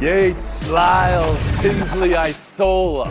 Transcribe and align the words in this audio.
Yates, 0.00 0.68
Lyles, 0.70 1.38
Tinsley, 1.60 2.16
Isola. 2.16 3.08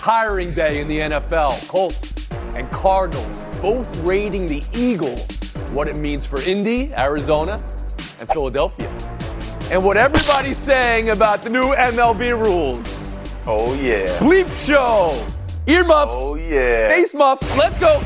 Hiring 0.00 0.52
day 0.52 0.80
in 0.80 0.88
the 0.88 0.98
NFL. 0.98 1.66
Colts 1.68 2.28
and 2.54 2.70
Cardinals 2.70 3.42
both 3.62 3.96
rating 3.98 4.46
the 4.46 4.62
Eagles. 4.74 5.26
What 5.72 5.88
it 5.88 5.98
means 5.98 6.26
for 6.26 6.40
Indy, 6.42 6.92
Arizona, 6.94 7.54
and 8.20 8.28
Philadelphia. 8.28 8.88
And 9.70 9.82
what 9.82 9.96
everybody's 9.96 10.58
saying 10.58 11.10
about 11.10 11.42
the 11.42 11.48
new 11.50 11.74
MLB 11.74 12.38
rules. 12.38 13.18
Oh, 13.46 13.74
yeah. 13.74 14.18
Bleep 14.18 14.48
show. 14.66 15.24
Earmuffs. 15.66 16.12
Oh, 16.14 16.34
yeah. 16.34 16.88
Face 16.88 17.14
muffs. 17.14 17.56
Let's 17.56 17.78
go. 17.80 18.02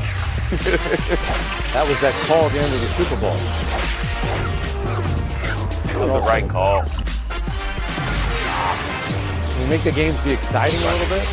That 1.73 1.87
was 1.87 2.01
that 2.01 2.15
call 2.25 2.45
at 2.45 2.51
the 2.51 2.59
end 2.59 2.73
of 2.73 2.81
the 2.81 2.87
Super 2.97 3.21
Bowl. 3.21 3.35
It 5.85 5.99
was 5.99 6.09
the 6.09 6.27
right 6.27 6.49
call. 6.49 6.83
Make 9.69 9.83
the 9.83 9.91
games 9.91 10.19
be 10.23 10.31
exciting 10.31 10.79
a 10.79 10.83
little 10.85 11.15
bit? 11.15 11.23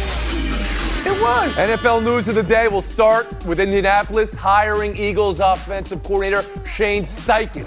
It 1.07 1.23
was. 1.23 1.55
NFL 1.55 2.03
news 2.05 2.29
of 2.29 2.35
the 2.35 2.43
day 2.43 2.69
will 2.69 2.83
start 2.83 3.47
with 3.47 3.59
Indianapolis 3.61 4.37
hiring 4.37 4.95
Eagles 4.97 5.41
offensive 5.41 6.03
coordinator 6.03 6.43
Shane 6.69 7.05
Steichen. 7.05 7.67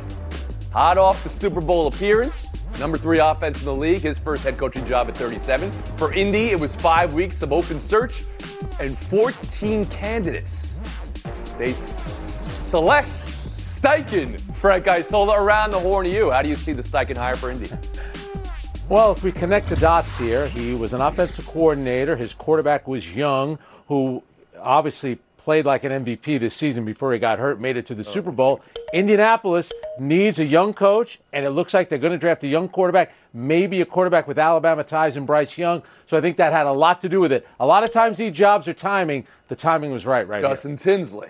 Hot 0.72 0.98
off 1.00 1.23
the 1.23 1.30
Super 1.30 1.59
Bowl 1.59 1.88
appearance, 1.88 2.48
number 2.80 3.00
three 3.00 3.18
offense 3.18 3.59
in 3.59 3.66
the 3.66 3.73
league, 3.76 4.02
his 4.02 4.20
first 4.20 4.44
head 4.44 4.59
coaching 4.59 4.86
job 4.86 5.08
at 5.08 5.18
37. 5.18 5.72
For 5.98 6.14
Indy, 6.14 6.52
it 6.52 6.59
was 6.59 6.76
five 6.76 7.14
weeks 7.16 7.42
of 7.42 7.52
open 7.52 7.80
search 7.80 8.22
and 8.80 8.95
14 8.95 9.86
candidates. 9.86 10.80
They 11.58 11.72
s- 11.72 12.48
select 12.64 13.09
Steichen. 13.58 14.40
Frank 14.56 14.88
Isola, 14.88 15.42
around 15.42 15.72
the 15.72 15.80
horn 15.80 16.06
to 16.06 16.12
you. 16.12 16.30
How 16.30 16.44
do 16.44 16.50
you 16.50 16.56
see 16.56 16.73
the 16.73 16.84
Steichen 16.84 17.16
hire 17.17 17.36
for 17.36 17.50
Indy? 17.50 17.70
Well, 18.90 19.12
if 19.12 19.22
we 19.22 19.32
connect 19.32 19.68
the 19.68 19.76
dots 19.76 20.18
here, 20.18 20.48
he 20.48 20.74
was 20.74 20.94
an 20.94 21.02
offensive 21.02 21.46
coordinator. 21.46 22.16
His 22.16 22.34
quarterback 22.34 22.88
was 22.88 23.08
young, 23.08 23.59
who 23.88 24.23
obviously 24.59 25.20
played 25.38 25.68
like 25.68 25.84
an 25.84 26.04
MVP 26.04 26.40
this 26.40 26.56
season 26.56 26.86
before 26.86 27.14
he 27.14 27.20
got 27.20 27.38
hurt, 27.38 27.62
made 27.62 27.78
it 27.78 27.86
to 27.86 27.94
the 27.94 28.02
oh. 28.02 28.12
Super 28.12 28.31
Bowl. 28.31 28.62
Indianapolis 28.92 29.72
needs 30.00 30.40
a 30.40 30.46
young 30.46 30.73
coach, 30.73 31.20
and 31.34 31.46
it 31.46 31.52
looks 31.52 31.76
like 31.76 31.90
they're 31.90 32.00
going 32.00 32.14
to 32.14 32.18
draft 32.18 32.44
a 32.44 32.48
young 32.48 32.68
quarterback, 32.68 33.14
maybe 33.31 33.80
a 33.81 33.86
quarterback 33.86 34.28
with 34.28 34.40
Alabama 34.40 34.84
ties 34.84 35.18
and 35.18 35.28
Bryce 35.28 35.56
Young. 35.56 35.84
So 36.08 36.18
I 36.18 36.22
think 36.22 36.38
that 36.38 36.52
had 36.52 36.66
a 36.66 36.74
lot 36.74 37.00
to 37.02 37.09
do 37.09 37.20
with 37.20 37.31
it. 37.31 37.48
A 37.59 37.68
lot 37.68 37.84
of 37.84 37.92
times 37.92 38.18
these 38.18 38.34
jobs 38.34 38.68
are 38.68 38.74
timing. 38.74 39.28
The 39.50 39.56
timing 39.56 39.92
was 39.92 40.08
right, 40.08 40.28
right 40.28 40.44
here. 40.44 40.50
Justin 40.50 40.78
Tinsley. 40.78 41.30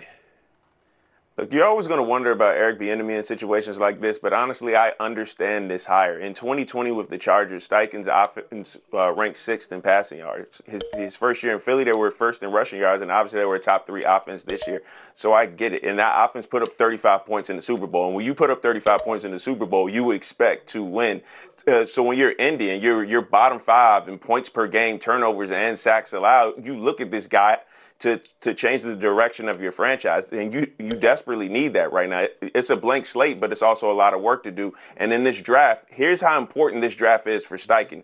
Look, 1.40 1.54
you're 1.54 1.64
always 1.64 1.86
going 1.86 1.96
to 1.96 2.02
wonder 2.02 2.32
about 2.32 2.56
Eric 2.56 2.78
Bieniemy 2.78 3.16
in 3.16 3.22
situations 3.22 3.80
like 3.80 3.98
this, 3.98 4.18
but 4.18 4.34
honestly, 4.34 4.76
I 4.76 4.92
understand 5.00 5.70
this 5.70 5.86
hire. 5.86 6.18
In 6.18 6.34
2020 6.34 6.90
with 6.90 7.08
the 7.08 7.16
Chargers, 7.16 7.66
Steichen's 7.66 8.08
offense 8.08 8.76
uh, 8.92 9.10
ranked 9.12 9.38
sixth 9.38 9.72
in 9.72 9.80
passing 9.80 10.18
yards. 10.18 10.60
His, 10.66 10.82
his 10.92 11.16
first 11.16 11.42
year 11.42 11.54
in 11.54 11.58
Philly, 11.58 11.84
they 11.84 11.94
were 11.94 12.10
first 12.10 12.42
in 12.42 12.52
rushing 12.52 12.78
yards, 12.78 13.00
and 13.00 13.10
obviously 13.10 13.38
they 13.38 13.46
were 13.46 13.54
a 13.54 13.60
top 13.60 13.86
three 13.86 14.04
offense 14.04 14.42
this 14.44 14.66
year. 14.66 14.82
So 15.14 15.32
I 15.32 15.46
get 15.46 15.72
it. 15.72 15.82
And 15.82 15.98
that 15.98 16.14
offense 16.22 16.44
put 16.44 16.62
up 16.62 16.76
35 16.76 17.24
points 17.24 17.48
in 17.48 17.56
the 17.56 17.62
Super 17.62 17.86
Bowl. 17.86 18.08
And 18.08 18.14
when 18.14 18.26
you 18.26 18.34
put 18.34 18.50
up 18.50 18.62
35 18.62 19.00
points 19.00 19.24
in 19.24 19.30
the 19.30 19.38
Super 19.38 19.64
Bowl, 19.64 19.88
you 19.88 20.10
expect 20.10 20.66
to 20.68 20.84
win. 20.84 21.22
Uh, 21.66 21.86
so 21.86 22.02
when 22.02 22.18
you're 22.18 22.34
Indian, 22.38 22.82
you're 22.82 23.02
you're 23.02 23.22
bottom 23.22 23.58
five 23.58 24.08
in 24.08 24.18
points 24.18 24.50
per 24.50 24.68
game, 24.68 24.98
turnovers, 24.98 25.50
and 25.50 25.78
sacks 25.78 26.12
allowed. 26.12 26.66
You 26.66 26.78
look 26.78 27.00
at 27.00 27.10
this 27.10 27.26
guy 27.26 27.60
to 28.00 28.20
to 28.40 28.54
change 28.54 28.82
the 28.82 28.96
direction 28.96 29.48
of 29.48 29.60
your 29.60 29.72
franchise, 29.72 30.32
and 30.32 30.52
you 30.52 30.70
you 30.78 30.94
desperately 30.94 31.48
need 31.48 31.74
that 31.74 31.92
right 31.92 32.08
now. 32.08 32.26
It's 32.42 32.70
a 32.70 32.76
blank 32.76 33.06
slate, 33.06 33.40
but 33.40 33.52
it's 33.52 33.62
also 33.62 33.90
a 33.90 33.94
lot 33.94 34.14
of 34.14 34.20
work 34.20 34.42
to 34.44 34.50
do. 34.50 34.74
And 34.96 35.12
in 35.12 35.22
this 35.22 35.40
draft, 35.40 35.86
here's 35.88 36.20
how 36.20 36.38
important 36.38 36.82
this 36.82 36.94
draft 36.94 37.26
is 37.26 37.46
for 37.46 37.56
Steichen. 37.56 38.02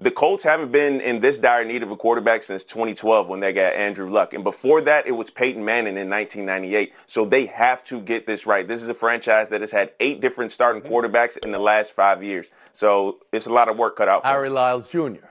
The 0.00 0.12
Colts 0.12 0.44
haven't 0.44 0.70
been 0.70 1.00
in 1.00 1.18
this 1.18 1.38
dire 1.38 1.64
need 1.64 1.82
of 1.82 1.90
a 1.90 1.96
quarterback 1.96 2.44
since 2.44 2.62
2012 2.62 3.26
when 3.26 3.40
they 3.40 3.52
got 3.52 3.74
Andrew 3.74 4.08
Luck. 4.08 4.32
And 4.32 4.44
before 4.44 4.80
that, 4.82 5.08
it 5.08 5.12
was 5.12 5.28
Peyton 5.28 5.64
Manning 5.64 5.96
in 5.98 6.08
1998. 6.08 6.94
So 7.06 7.24
they 7.24 7.46
have 7.46 7.82
to 7.84 8.00
get 8.00 8.24
this 8.24 8.46
right. 8.46 8.68
This 8.68 8.80
is 8.80 8.88
a 8.88 8.94
franchise 8.94 9.48
that 9.48 9.60
has 9.60 9.72
had 9.72 9.90
eight 9.98 10.20
different 10.20 10.52
starting 10.52 10.82
mm-hmm. 10.82 10.92
quarterbacks 10.92 11.36
in 11.38 11.50
the 11.50 11.58
last 11.58 11.94
five 11.94 12.22
years. 12.22 12.52
So 12.72 13.18
it's 13.32 13.46
a 13.46 13.52
lot 13.52 13.68
of 13.68 13.76
work 13.76 13.96
cut 13.96 14.08
out 14.08 14.22
for. 14.22 14.28
Harry 14.28 14.50
Lyles 14.50 14.88
Jr. 14.88 15.26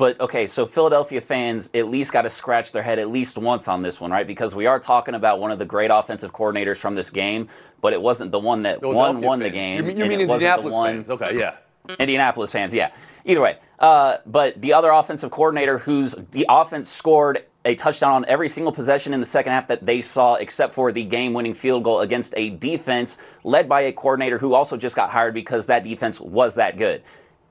But 0.00 0.18
okay, 0.18 0.46
so 0.46 0.64
Philadelphia 0.64 1.20
fans 1.20 1.68
at 1.74 1.88
least 1.88 2.10
got 2.10 2.22
to 2.22 2.30
scratch 2.30 2.72
their 2.72 2.82
head 2.82 2.98
at 2.98 3.10
least 3.10 3.36
once 3.36 3.68
on 3.68 3.82
this 3.82 4.00
one, 4.00 4.10
right? 4.10 4.26
Because 4.26 4.54
we 4.54 4.64
are 4.64 4.80
talking 4.80 5.14
about 5.14 5.40
one 5.40 5.50
of 5.50 5.58
the 5.58 5.66
great 5.66 5.90
offensive 5.90 6.32
coordinators 6.32 6.78
from 6.78 6.94
this 6.94 7.10
game, 7.10 7.50
but 7.82 7.92
it 7.92 8.00
wasn't 8.00 8.32
the 8.32 8.38
one 8.38 8.62
that 8.62 8.80
won 8.80 9.20
won 9.20 9.40
the 9.40 9.50
game. 9.50 9.76
You 9.76 9.82
mean, 9.82 9.96
you 9.98 10.06
mean 10.06 10.20
Indianapolis 10.22 10.72
one- 10.72 10.94
fans? 11.04 11.10
Okay, 11.10 11.36
yeah. 11.38 11.56
Indianapolis 11.98 12.50
fans, 12.50 12.72
yeah. 12.72 12.92
Either 13.26 13.42
way, 13.42 13.58
uh, 13.78 14.16
but 14.24 14.58
the 14.62 14.72
other 14.72 14.88
offensive 14.88 15.30
coordinator, 15.30 15.76
whose 15.76 16.14
the 16.30 16.46
offense 16.48 16.88
scored 16.88 17.44
a 17.66 17.74
touchdown 17.74 18.12
on 18.12 18.24
every 18.24 18.48
single 18.48 18.72
possession 18.72 19.12
in 19.12 19.20
the 19.20 19.26
second 19.26 19.52
half 19.52 19.66
that 19.66 19.84
they 19.84 20.00
saw, 20.00 20.36
except 20.36 20.72
for 20.72 20.92
the 20.92 21.04
game-winning 21.04 21.52
field 21.52 21.84
goal 21.84 22.00
against 22.00 22.32
a 22.38 22.48
defense 22.48 23.18
led 23.44 23.68
by 23.68 23.82
a 23.82 23.92
coordinator 23.92 24.38
who 24.38 24.54
also 24.54 24.78
just 24.78 24.96
got 24.96 25.10
hired 25.10 25.34
because 25.34 25.66
that 25.66 25.82
defense 25.82 26.18
was 26.18 26.54
that 26.54 26.78
good. 26.78 27.02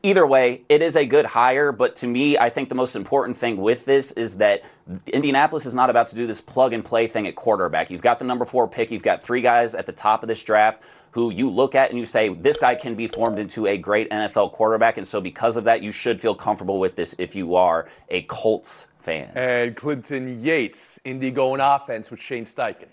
Either 0.02 0.26
way, 0.26 0.62
it 0.70 0.82
is 0.82 0.96
a 0.96 1.06
good 1.06 1.26
hire, 1.26 1.72
but 1.74 1.96
to 1.98 2.08
me, 2.08 2.38
I 2.38 2.50
think 2.50 2.70
the 2.70 2.76
most 2.76 2.96
important 2.96 3.36
thing 3.36 3.58
with 3.58 3.84
this 3.84 4.12
is 4.14 4.38
that 4.38 4.64
Indianapolis 5.08 5.66
is 5.66 5.74
not 5.74 5.90
about 5.90 6.08
to 6.08 6.16
do 6.16 6.26
this 6.26 6.40
plug 6.40 6.72
and 6.72 6.86
play 6.86 7.08
thing 7.08 7.28
at 7.28 7.36
quarterback. 7.36 7.90
You've 7.90 8.02
got 8.02 8.18
the 8.18 8.26
number 8.26 8.46
four 8.46 8.68
pick, 8.68 8.92
you've 8.92 9.04
got 9.04 9.22
three 9.22 9.42
guys 9.42 9.76
at 9.76 9.86
the 9.86 9.92
top 9.92 10.24
of 10.24 10.28
this 10.28 10.42
draft 10.42 10.82
who 11.12 11.32
you 11.32 11.50
look 11.50 11.76
at 11.76 11.90
and 11.90 12.00
you 12.00 12.06
say, 12.06 12.30
this 12.30 12.60
guy 12.60 12.76
can 12.76 12.96
be 12.96 13.08
formed 13.08 13.40
into 13.40 13.68
a 13.68 13.78
great 13.78 14.10
NFL 14.10 14.54
quarterback. 14.54 14.98
And 14.98 15.08
so, 15.08 15.20
because 15.20 15.58
of 15.58 15.64
that, 15.66 15.82
you 15.82 15.92
should 15.92 16.22
feel 16.22 16.36
comfortable 16.36 16.80
with 16.80 16.96
this 16.96 17.16
if 17.18 17.36
you 17.36 17.56
are 17.56 17.90
a 18.10 18.22
Colts 18.24 18.88
fan. 19.00 19.32
And 19.36 19.76
Clinton 19.76 20.42
Yates, 20.42 21.00
Indy 21.04 21.32
going 21.32 21.62
offense 21.62 22.12
with 22.12 22.20
Shane 22.20 22.46
Steichen. 22.46 22.88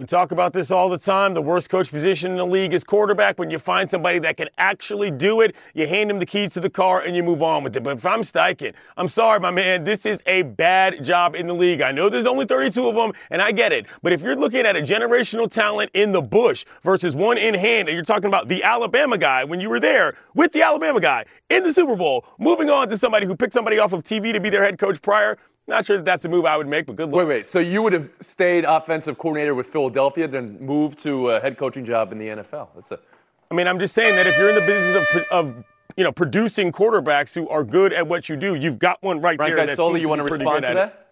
We 0.00 0.06
talk 0.06 0.32
about 0.32 0.54
this 0.54 0.70
all 0.70 0.88
the 0.88 0.96
time. 0.96 1.34
The 1.34 1.42
worst 1.42 1.68
coach 1.68 1.90
position 1.90 2.30
in 2.30 2.38
the 2.38 2.46
league 2.46 2.72
is 2.72 2.84
quarterback. 2.84 3.38
When 3.38 3.50
you 3.50 3.58
find 3.58 3.88
somebody 3.88 4.18
that 4.20 4.38
can 4.38 4.48
actually 4.56 5.10
do 5.10 5.42
it, 5.42 5.54
you 5.74 5.86
hand 5.86 6.10
him 6.10 6.18
the 6.18 6.24
keys 6.24 6.54
to 6.54 6.60
the 6.60 6.70
car 6.70 7.02
and 7.02 7.14
you 7.14 7.22
move 7.22 7.42
on 7.42 7.62
with 7.62 7.76
it. 7.76 7.82
But 7.82 7.98
if 7.98 8.06
I'm 8.06 8.22
Steichen, 8.22 8.72
I'm 8.96 9.08
sorry, 9.08 9.40
my 9.40 9.50
man, 9.50 9.84
this 9.84 10.06
is 10.06 10.22
a 10.24 10.40
bad 10.40 11.04
job 11.04 11.34
in 11.34 11.46
the 11.46 11.52
league. 11.52 11.82
I 11.82 11.92
know 11.92 12.08
there's 12.08 12.24
only 12.24 12.46
32 12.46 12.88
of 12.88 12.94
them, 12.94 13.12
and 13.28 13.42
I 13.42 13.52
get 13.52 13.74
it. 13.74 13.88
But 14.00 14.14
if 14.14 14.22
you're 14.22 14.36
looking 14.36 14.60
at 14.60 14.74
a 14.74 14.80
generational 14.80 15.50
talent 15.50 15.90
in 15.92 16.12
the 16.12 16.22
bush 16.22 16.64
versus 16.82 17.14
one 17.14 17.36
in 17.36 17.52
hand, 17.52 17.90
and 17.90 17.94
you're 17.94 18.02
talking 18.02 18.28
about 18.28 18.48
the 18.48 18.62
Alabama 18.62 19.18
guy 19.18 19.44
when 19.44 19.60
you 19.60 19.68
were 19.68 19.80
there 19.80 20.16
with 20.34 20.52
the 20.52 20.62
Alabama 20.62 21.00
guy 21.00 21.26
in 21.50 21.62
the 21.62 21.74
Super 21.74 21.94
Bowl, 21.94 22.24
moving 22.38 22.70
on 22.70 22.88
to 22.88 22.96
somebody 22.96 23.26
who 23.26 23.36
picked 23.36 23.52
somebody 23.52 23.78
off 23.78 23.92
of 23.92 24.02
TV 24.02 24.32
to 24.32 24.40
be 24.40 24.48
their 24.48 24.64
head 24.64 24.78
coach 24.78 25.02
prior, 25.02 25.36
not 25.70 25.86
sure 25.86 25.96
that 25.96 26.04
that's 26.04 26.24
a 26.26 26.28
move 26.28 26.44
I 26.44 26.56
would 26.56 26.68
make, 26.68 26.86
but 26.86 26.96
good 26.96 27.08
luck. 27.10 27.18
Wait, 27.20 27.28
wait. 27.28 27.46
So 27.46 27.58
you 27.58 27.82
would 27.82 27.92
have 27.94 28.10
stayed 28.20 28.64
offensive 28.64 29.16
coordinator 29.16 29.54
with 29.54 29.66
Philadelphia, 29.66 30.28
then 30.28 30.58
moved 30.60 30.98
to 31.00 31.30
a 31.30 31.40
head 31.40 31.56
coaching 31.56 31.84
job 31.84 32.12
in 32.12 32.18
the 32.18 32.26
NFL? 32.28 32.68
That's 32.74 32.90
a 32.92 32.98
I 33.50 33.54
mean, 33.56 33.66
I'm 33.66 33.78
just 33.80 33.94
saying 33.94 34.14
that 34.14 34.26
if 34.26 34.36
you're 34.38 34.50
in 34.50 34.54
the 34.54 34.60
business 34.60 35.26
of, 35.30 35.46
of 35.46 35.64
you 35.96 36.04
know, 36.04 36.12
producing 36.12 36.70
quarterbacks 36.70 37.34
who 37.34 37.48
are 37.48 37.64
good 37.64 37.92
at 37.92 38.06
what 38.06 38.28
you 38.28 38.36
do, 38.36 38.54
you've 38.54 38.78
got 38.78 39.02
one 39.02 39.20
right 39.20 39.36
Frank 39.36 39.56
there. 39.56 39.66
that 39.66 39.72
Isola. 39.72 39.94
seems 39.94 40.02
You 40.02 40.08
want 40.08 40.20
to 40.20 40.24
be 40.26 40.30
respond 40.32 40.62
to 40.62 40.68
at 40.68 40.76
it. 40.76 40.76
that? 40.76 41.06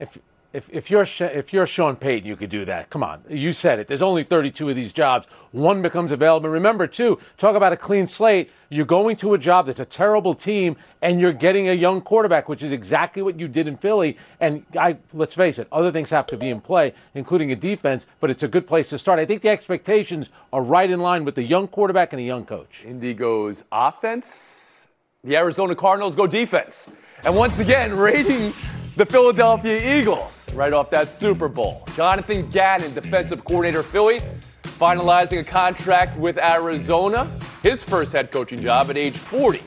If, 0.00 0.18
if, 0.54 0.70
if, 0.70 0.88
you're, 0.88 1.04
if 1.18 1.52
you're 1.52 1.66
Sean 1.66 1.96
Payton, 1.96 2.28
you 2.28 2.36
could 2.36 2.48
do 2.48 2.64
that. 2.66 2.88
Come 2.88 3.02
on. 3.02 3.24
You 3.28 3.52
said 3.52 3.80
it. 3.80 3.88
There's 3.88 4.00
only 4.00 4.22
32 4.22 4.68
of 4.68 4.76
these 4.76 4.92
jobs. 4.92 5.26
One 5.50 5.82
becomes 5.82 6.12
available. 6.12 6.48
Remember, 6.48 6.86
too, 6.86 7.18
talk 7.38 7.56
about 7.56 7.72
a 7.72 7.76
clean 7.76 8.06
slate. 8.06 8.52
You're 8.68 8.86
going 8.86 9.16
to 9.16 9.34
a 9.34 9.38
job 9.38 9.66
that's 9.66 9.80
a 9.80 9.84
terrible 9.84 10.32
team, 10.32 10.76
and 11.02 11.20
you're 11.20 11.32
getting 11.32 11.68
a 11.68 11.72
young 11.72 12.00
quarterback, 12.00 12.48
which 12.48 12.62
is 12.62 12.70
exactly 12.70 13.20
what 13.20 13.38
you 13.38 13.48
did 13.48 13.66
in 13.66 13.76
Philly. 13.76 14.16
And 14.38 14.64
I, 14.78 14.96
let's 15.12 15.34
face 15.34 15.58
it, 15.58 15.66
other 15.72 15.90
things 15.90 16.10
have 16.10 16.26
to 16.28 16.36
be 16.36 16.50
in 16.50 16.60
play, 16.60 16.94
including 17.16 17.50
a 17.50 17.56
defense, 17.56 18.06
but 18.20 18.30
it's 18.30 18.44
a 18.44 18.48
good 18.48 18.68
place 18.68 18.90
to 18.90 18.98
start. 18.98 19.18
I 19.18 19.26
think 19.26 19.42
the 19.42 19.48
expectations 19.48 20.28
are 20.52 20.62
right 20.62 20.88
in 20.88 21.00
line 21.00 21.24
with 21.24 21.34
the 21.34 21.42
young 21.42 21.66
quarterback 21.66 22.12
and 22.12 22.20
a 22.20 22.24
young 22.24 22.46
coach. 22.46 22.84
Indy 22.86 23.12
goes 23.12 23.64
offense. 23.72 24.86
The 25.24 25.36
Arizona 25.36 25.74
Cardinals 25.74 26.14
go 26.14 26.28
defense. 26.28 26.92
And 27.24 27.34
once 27.34 27.58
again, 27.58 27.96
rating 27.96 28.52
the 28.96 29.04
Philadelphia 29.04 29.98
Eagles 29.98 30.43
right 30.54 30.72
off 30.72 30.90
that 30.90 31.12
Super 31.12 31.48
Bowl. 31.48 31.84
Jonathan 31.96 32.48
Gannon, 32.48 32.94
defensive 32.94 33.44
coordinator 33.44 33.82
Philly, 33.82 34.20
finalizing 34.62 35.40
a 35.40 35.44
contract 35.44 36.16
with 36.16 36.38
Arizona, 36.38 37.28
his 37.62 37.82
first 37.82 38.12
head 38.12 38.30
coaching 38.30 38.62
job 38.62 38.90
at 38.90 38.96
age 38.96 39.16
40. 39.16 39.62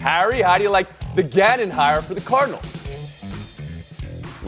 Harry, 0.00 0.42
how 0.42 0.56
do 0.56 0.64
you 0.64 0.70
like 0.70 0.88
the 1.14 1.22
Gannon 1.22 1.70
hire 1.70 2.02
for 2.02 2.14
the 2.14 2.20
Cardinals? 2.20 2.78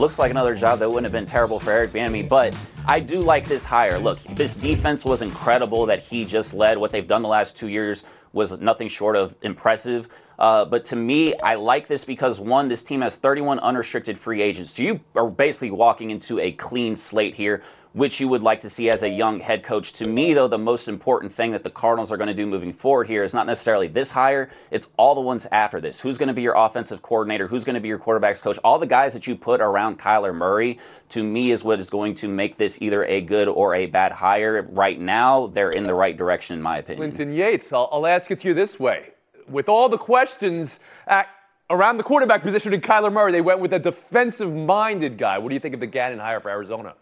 looks 0.00 0.18
like 0.18 0.30
another 0.30 0.54
job 0.54 0.78
that 0.78 0.88
wouldn't 0.88 1.04
have 1.04 1.12
been 1.12 1.26
terrible 1.26 1.60
for 1.60 1.70
Eric 1.70 1.90
Bieniemy, 1.90 2.26
but 2.26 2.56
I 2.86 3.00
do 3.00 3.20
like 3.20 3.46
this 3.46 3.66
hire. 3.66 3.98
Look, 3.98 4.18
this 4.22 4.54
defense 4.54 5.04
was 5.04 5.20
incredible 5.20 5.86
that 5.86 6.00
he 6.00 6.24
just 6.24 6.54
led. 6.54 6.78
What 6.78 6.90
they've 6.90 7.06
done 7.06 7.22
the 7.22 7.28
last 7.28 7.54
two 7.54 7.68
years 7.68 8.04
was 8.32 8.58
nothing 8.58 8.88
short 8.88 9.14
of 9.14 9.36
impressive. 9.42 10.08
Uh, 10.40 10.64
but 10.64 10.84
to 10.86 10.96
me, 10.96 11.34
I 11.36 11.54
like 11.54 11.86
this 11.86 12.04
because 12.04 12.40
one, 12.40 12.66
this 12.66 12.82
team 12.82 13.02
has 13.02 13.16
31 13.16 13.58
unrestricted 13.60 14.18
free 14.18 14.40
agents. 14.40 14.72
So 14.72 14.82
you 14.82 15.00
are 15.14 15.28
basically 15.28 15.70
walking 15.70 16.10
into 16.10 16.40
a 16.40 16.52
clean 16.52 16.96
slate 16.96 17.34
here 17.34 17.62
which 17.92 18.20
you 18.20 18.28
would 18.28 18.42
like 18.42 18.60
to 18.60 18.70
see 18.70 18.88
as 18.88 19.02
a 19.02 19.08
young 19.08 19.40
head 19.40 19.62
coach. 19.62 19.92
To 19.94 20.08
me, 20.08 20.32
though, 20.32 20.48
the 20.48 20.58
most 20.58 20.88
important 20.88 21.32
thing 21.32 21.50
that 21.52 21.62
the 21.62 21.70
Cardinals 21.70 22.12
are 22.12 22.16
going 22.16 22.28
to 22.28 22.34
do 22.34 22.46
moving 22.46 22.72
forward 22.72 23.08
here 23.08 23.24
is 23.24 23.34
not 23.34 23.46
necessarily 23.46 23.88
this 23.88 24.10
hire, 24.10 24.50
it's 24.70 24.88
all 24.96 25.14
the 25.14 25.20
ones 25.20 25.46
after 25.50 25.80
this. 25.80 26.00
Who's 26.00 26.18
going 26.18 26.28
to 26.28 26.34
be 26.34 26.42
your 26.42 26.54
offensive 26.54 27.02
coordinator? 27.02 27.48
Who's 27.48 27.64
going 27.64 27.74
to 27.74 27.80
be 27.80 27.88
your 27.88 27.98
quarterbacks 27.98 28.42
coach? 28.42 28.58
All 28.62 28.78
the 28.78 28.86
guys 28.86 29.12
that 29.12 29.26
you 29.26 29.34
put 29.34 29.60
around 29.60 29.98
Kyler 29.98 30.34
Murray, 30.34 30.78
to 31.10 31.22
me, 31.22 31.50
is 31.50 31.64
what 31.64 31.80
is 31.80 31.90
going 31.90 32.14
to 32.14 32.28
make 32.28 32.56
this 32.56 32.80
either 32.80 33.04
a 33.04 33.20
good 33.20 33.48
or 33.48 33.74
a 33.74 33.86
bad 33.86 34.12
hire. 34.12 34.62
Right 34.70 35.00
now, 35.00 35.48
they're 35.48 35.70
in 35.70 35.84
the 35.84 35.94
right 35.94 36.16
direction, 36.16 36.56
in 36.56 36.62
my 36.62 36.78
opinion. 36.78 37.10
Clinton 37.10 37.32
Yates, 37.32 37.72
I'll, 37.72 37.88
I'll 37.90 38.06
ask 38.06 38.30
it 38.30 38.40
to 38.40 38.48
you 38.48 38.54
this 38.54 38.78
way. 38.78 39.14
With 39.50 39.68
all 39.68 39.88
the 39.88 39.98
questions 39.98 40.80
at, 41.06 41.28
around 41.68 41.96
the 41.96 42.02
quarterback 42.02 42.42
position 42.42 42.72
in 42.72 42.80
Kyler 42.80 43.12
Murray, 43.12 43.32
they 43.32 43.40
went 43.40 43.60
with 43.60 43.72
a 43.72 43.78
defensive 43.78 44.54
minded 44.54 45.18
guy. 45.18 45.38
What 45.38 45.48
do 45.48 45.54
you 45.54 45.60
think 45.60 45.74
of 45.74 45.80
the 45.80 45.86
Gannon 45.86 46.18
hire 46.18 46.40
for 46.40 46.50
Arizona? 46.50 46.94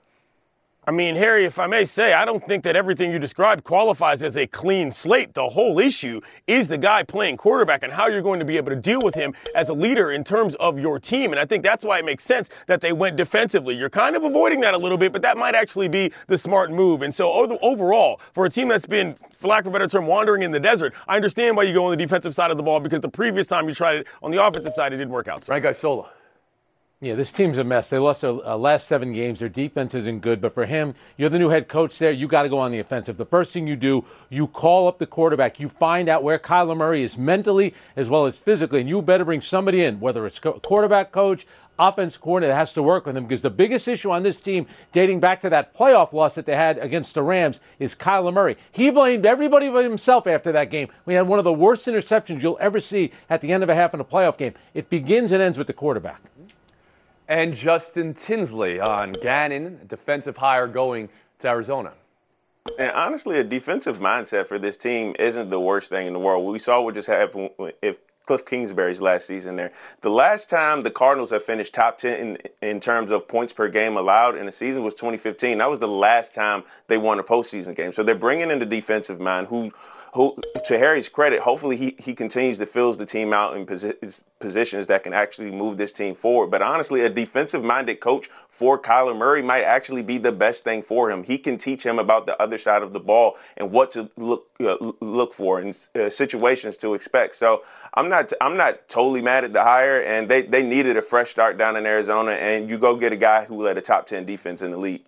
I 0.88 0.90
mean, 0.90 1.16
Harry, 1.16 1.44
if 1.44 1.58
I 1.58 1.66
may 1.66 1.84
say, 1.84 2.14
I 2.14 2.24
don't 2.24 2.42
think 2.48 2.64
that 2.64 2.74
everything 2.74 3.12
you 3.12 3.18
described 3.18 3.62
qualifies 3.62 4.22
as 4.22 4.38
a 4.38 4.46
clean 4.46 4.90
slate. 4.90 5.34
The 5.34 5.46
whole 5.46 5.78
issue 5.78 6.22
is 6.46 6.66
the 6.66 6.78
guy 6.78 7.02
playing 7.02 7.36
quarterback 7.36 7.82
and 7.82 7.92
how 7.92 8.08
you're 8.08 8.22
going 8.22 8.38
to 8.38 8.46
be 8.46 8.56
able 8.56 8.70
to 8.70 8.76
deal 8.76 9.02
with 9.02 9.14
him 9.14 9.34
as 9.54 9.68
a 9.68 9.74
leader 9.74 10.12
in 10.12 10.24
terms 10.24 10.54
of 10.54 10.78
your 10.78 10.98
team. 10.98 11.30
And 11.30 11.38
I 11.38 11.44
think 11.44 11.62
that's 11.62 11.84
why 11.84 11.98
it 11.98 12.06
makes 12.06 12.24
sense 12.24 12.48
that 12.68 12.80
they 12.80 12.94
went 12.94 13.16
defensively. 13.16 13.76
You're 13.76 13.90
kind 13.90 14.16
of 14.16 14.24
avoiding 14.24 14.60
that 14.60 14.72
a 14.72 14.78
little 14.78 14.96
bit, 14.96 15.12
but 15.12 15.20
that 15.20 15.36
might 15.36 15.54
actually 15.54 15.88
be 15.88 16.10
the 16.26 16.38
smart 16.38 16.70
move. 16.70 17.02
And 17.02 17.12
so 17.14 17.30
overall, 17.60 18.22
for 18.32 18.46
a 18.46 18.50
team 18.50 18.68
that's 18.68 18.86
been, 18.86 19.14
for 19.40 19.48
lack 19.48 19.66
of 19.66 19.66
a 19.66 19.70
better 19.72 19.88
term, 19.88 20.06
wandering 20.06 20.42
in 20.42 20.52
the 20.52 20.60
desert, 20.60 20.94
I 21.06 21.16
understand 21.16 21.54
why 21.54 21.64
you 21.64 21.74
go 21.74 21.84
on 21.84 21.90
the 21.90 21.98
defensive 21.98 22.34
side 22.34 22.50
of 22.50 22.56
the 22.56 22.62
ball 22.62 22.80
because 22.80 23.02
the 23.02 23.10
previous 23.10 23.46
time 23.46 23.68
you 23.68 23.74
tried 23.74 23.96
it 23.96 24.06
on 24.22 24.30
the 24.30 24.42
offensive 24.42 24.72
side, 24.72 24.94
it 24.94 24.96
didn't 24.96 25.12
work 25.12 25.28
out. 25.28 25.44
So. 25.44 25.52
guys. 25.60 25.76
Isola. 25.76 26.08
Yeah, 27.00 27.14
this 27.14 27.30
team's 27.30 27.58
a 27.58 27.62
mess. 27.62 27.90
They 27.90 27.98
lost 27.98 28.22
their 28.22 28.44
uh, 28.44 28.56
last 28.56 28.88
seven 28.88 29.12
games. 29.12 29.38
Their 29.38 29.48
defense 29.48 29.94
isn't 29.94 30.18
good. 30.18 30.40
But 30.40 30.52
for 30.52 30.66
him, 30.66 30.96
you're 31.16 31.28
the 31.28 31.38
new 31.38 31.48
head 31.48 31.68
coach 31.68 31.96
there. 31.96 32.10
You 32.10 32.26
got 32.26 32.42
to 32.42 32.48
go 32.48 32.58
on 32.58 32.72
the 32.72 32.80
offensive. 32.80 33.16
The 33.16 33.24
first 33.24 33.52
thing 33.52 33.68
you 33.68 33.76
do, 33.76 34.04
you 34.30 34.48
call 34.48 34.88
up 34.88 34.98
the 34.98 35.06
quarterback. 35.06 35.60
You 35.60 35.68
find 35.68 36.08
out 36.08 36.24
where 36.24 36.40
Kyler 36.40 36.76
Murray 36.76 37.04
is 37.04 37.16
mentally 37.16 37.72
as 37.94 38.10
well 38.10 38.26
as 38.26 38.36
physically, 38.36 38.80
and 38.80 38.88
you 38.88 39.00
better 39.00 39.24
bring 39.24 39.40
somebody 39.40 39.84
in, 39.84 40.00
whether 40.00 40.26
it's 40.26 40.40
co- 40.40 40.58
quarterback 40.58 41.12
coach, 41.12 41.46
offense 41.78 42.16
coordinator 42.16 42.52
that 42.52 42.58
has 42.58 42.72
to 42.72 42.82
work 42.82 43.06
with 43.06 43.16
him 43.16 43.26
because 43.28 43.42
the 43.42 43.48
biggest 43.48 43.86
issue 43.86 44.10
on 44.10 44.24
this 44.24 44.40
team, 44.40 44.66
dating 44.90 45.20
back 45.20 45.40
to 45.42 45.50
that 45.50 45.76
playoff 45.76 46.12
loss 46.12 46.34
that 46.34 46.46
they 46.46 46.56
had 46.56 46.78
against 46.78 47.14
the 47.14 47.22
Rams, 47.22 47.60
is 47.78 47.94
Kyler 47.94 48.34
Murray. 48.34 48.56
He 48.72 48.90
blamed 48.90 49.24
everybody 49.24 49.68
but 49.68 49.84
himself 49.84 50.26
after 50.26 50.50
that 50.50 50.68
game. 50.68 50.88
We 51.06 51.14
had 51.14 51.28
one 51.28 51.38
of 51.38 51.44
the 51.44 51.52
worst 51.52 51.86
interceptions 51.86 52.42
you'll 52.42 52.58
ever 52.60 52.80
see 52.80 53.12
at 53.30 53.40
the 53.40 53.52
end 53.52 53.62
of 53.62 53.68
a 53.68 53.76
half 53.76 53.94
in 53.94 54.00
a 54.00 54.04
playoff 54.04 54.36
game. 54.36 54.54
It 54.74 54.90
begins 54.90 55.30
and 55.30 55.40
ends 55.40 55.56
with 55.58 55.68
the 55.68 55.72
quarterback 55.72 56.20
and 57.28 57.54
Justin 57.54 58.14
Tinsley 58.14 58.80
on 58.80 59.12
Gannon, 59.12 59.80
defensive 59.86 60.38
hire 60.38 60.66
going 60.66 61.08
to 61.40 61.48
Arizona. 61.48 61.92
And 62.78 62.90
honestly, 62.92 63.38
a 63.38 63.44
defensive 63.44 63.98
mindset 63.98 64.46
for 64.46 64.58
this 64.58 64.76
team 64.76 65.14
isn't 65.18 65.50
the 65.50 65.60
worst 65.60 65.90
thing 65.90 66.06
in 66.06 66.12
the 66.12 66.18
world. 66.18 66.50
We 66.50 66.58
saw 66.58 66.80
what 66.80 66.94
just 66.94 67.08
happened 67.08 67.50
if 67.82 67.98
Cliff 68.26 68.44
Kingsbury's 68.44 69.00
last 69.00 69.26
season 69.26 69.56
there. 69.56 69.72
The 70.02 70.10
last 70.10 70.50
time 70.50 70.82
the 70.82 70.90
Cardinals 70.90 71.30
have 71.30 71.42
finished 71.42 71.72
top 71.72 71.96
10 71.96 72.20
in, 72.20 72.38
in 72.60 72.78
terms 72.78 73.10
of 73.10 73.26
points 73.26 73.54
per 73.54 73.68
game 73.68 73.96
allowed 73.96 74.36
in 74.36 74.46
a 74.46 74.52
season 74.52 74.84
was 74.84 74.92
2015. 74.94 75.56
That 75.56 75.70
was 75.70 75.78
the 75.78 75.88
last 75.88 76.34
time 76.34 76.62
they 76.88 76.98
won 76.98 77.18
a 77.18 77.24
postseason 77.24 77.74
game. 77.74 77.90
So 77.90 78.02
they're 78.02 78.14
bringing 78.14 78.50
in 78.50 78.58
the 78.58 78.66
defensive 78.66 79.18
mind 79.18 79.46
who 79.46 79.72
who, 80.14 80.36
to 80.64 80.78
Harry's 80.78 81.08
credit, 81.08 81.40
hopefully 81.40 81.76
he, 81.76 81.96
he 81.98 82.14
continues 82.14 82.58
to 82.58 82.66
fills 82.66 82.96
the 82.96 83.06
team 83.06 83.32
out 83.32 83.56
in 83.56 83.66
posi- 83.66 84.22
positions 84.38 84.86
that 84.86 85.02
can 85.02 85.12
actually 85.12 85.50
move 85.50 85.76
this 85.76 85.92
team 85.92 86.14
forward. 86.14 86.50
But 86.50 86.62
honestly, 86.62 87.02
a 87.02 87.08
defensive 87.08 87.64
minded 87.64 88.00
coach 88.00 88.28
for 88.48 88.78
Kyler 88.78 89.16
Murray 89.16 89.42
might 89.42 89.62
actually 89.62 90.02
be 90.02 90.18
the 90.18 90.32
best 90.32 90.64
thing 90.64 90.82
for 90.82 91.10
him. 91.10 91.22
He 91.24 91.38
can 91.38 91.56
teach 91.56 91.84
him 91.84 91.98
about 91.98 92.26
the 92.26 92.40
other 92.40 92.58
side 92.58 92.82
of 92.82 92.92
the 92.92 93.00
ball 93.00 93.36
and 93.56 93.70
what 93.70 93.90
to 93.92 94.10
look 94.16 94.46
uh, 94.60 94.76
look 95.00 95.32
for 95.32 95.60
and 95.60 95.88
uh, 95.94 96.10
situations 96.10 96.76
to 96.78 96.94
expect. 96.94 97.34
So 97.34 97.62
I'm 97.94 98.08
not 98.08 98.32
I'm 98.40 98.56
not 98.56 98.88
totally 98.88 99.22
mad 99.22 99.44
at 99.44 99.52
the 99.52 99.62
hire, 99.62 100.02
and 100.02 100.28
they 100.28 100.42
they 100.42 100.62
needed 100.62 100.96
a 100.96 101.02
fresh 101.02 101.30
start 101.30 101.58
down 101.58 101.76
in 101.76 101.86
Arizona, 101.86 102.32
and 102.32 102.68
you 102.68 102.78
go 102.78 102.96
get 102.96 103.12
a 103.12 103.16
guy 103.16 103.44
who 103.44 103.62
led 103.62 103.78
a 103.78 103.80
top 103.80 104.06
ten 104.06 104.24
defense 104.24 104.62
in 104.62 104.70
the 104.70 104.78
league. 104.78 105.04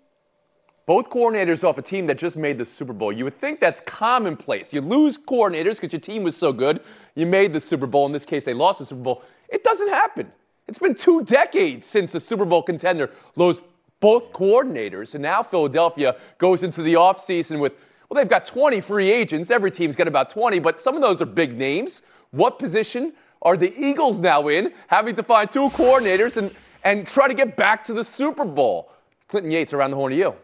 Both 0.90 1.08
coordinators 1.08 1.62
off 1.62 1.78
a 1.78 1.82
team 1.82 2.08
that 2.08 2.18
just 2.18 2.36
made 2.36 2.58
the 2.58 2.64
Super 2.64 2.92
Bowl. 2.92 3.12
You 3.12 3.22
would 3.22 3.34
think 3.34 3.60
that's 3.60 3.80
commonplace. 3.82 4.72
You 4.72 4.80
lose 4.80 5.16
coordinators 5.16 5.76
because 5.76 5.92
your 5.92 6.00
team 6.00 6.24
was 6.24 6.36
so 6.36 6.52
good. 6.52 6.80
You 7.14 7.26
made 7.26 7.52
the 7.52 7.60
Super 7.60 7.86
Bowl. 7.86 8.06
In 8.06 8.10
this 8.10 8.24
case, 8.24 8.44
they 8.44 8.54
lost 8.54 8.80
the 8.80 8.86
Super 8.86 9.00
Bowl. 9.00 9.22
It 9.48 9.62
doesn't 9.62 9.86
happen. 9.86 10.32
It's 10.66 10.80
been 10.80 10.96
two 10.96 11.22
decades 11.22 11.86
since 11.86 12.10
the 12.10 12.18
Super 12.18 12.44
Bowl 12.44 12.64
contender 12.64 13.08
lost 13.36 13.60
both 14.00 14.32
coordinators. 14.32 15.14
And 15.14 15.22
now 15.22 15.44
Philadelphia 15.44 16.16
goes 16.38 16.64
into 16.64 16.82
the 16.82 16.94
offseason 16.94 17.60
with, 17.60 17.74
well, 18.08 18.20
they've 18.20 18.28
got 18.28 18.44
20 18.44 18.80
free 18.80 19.12
agents. 19.12 19.48
Every 19.48 19.70
team's 19.70 19.94
got 19.94 20.08
about 20.08 20.28
20, 20.28 20.58
but 20.58 20.80
some 20.80 20.96
of 20.96 21.02
those 21.02 21.22
are 21.22 21.26
big 21.26 21.56
names. 21.56 22.02
What 22.32 22.58
position 22.58 23.12
are 23.42 23.56
the 23.56 23.72
Eagles 23.80 24.20
now 24.20 24.48
in, 24.48 24.72
having 24.88 25.14
to 25.14 25.22
find 25.22 25.48
two 25.48 25.68
coordinators 25.68 26.36
and, 26.36 26.50
and 26.82 27.06
try 27.06 27.28
to 27.28 27.34
get 27.34 27.56
back 27.56 27.84
to 27.84 27.92
the 27.92 28.02
Super 28.02 28.44
Bowl? 28.44 28.90
Clinton 29.28 29.52
Yates 29.52 29.72
around 29.72 29.92
the 29.92 29.96
horn 29.96 30.10
to 30.10 30.18
you. 30.18 30.34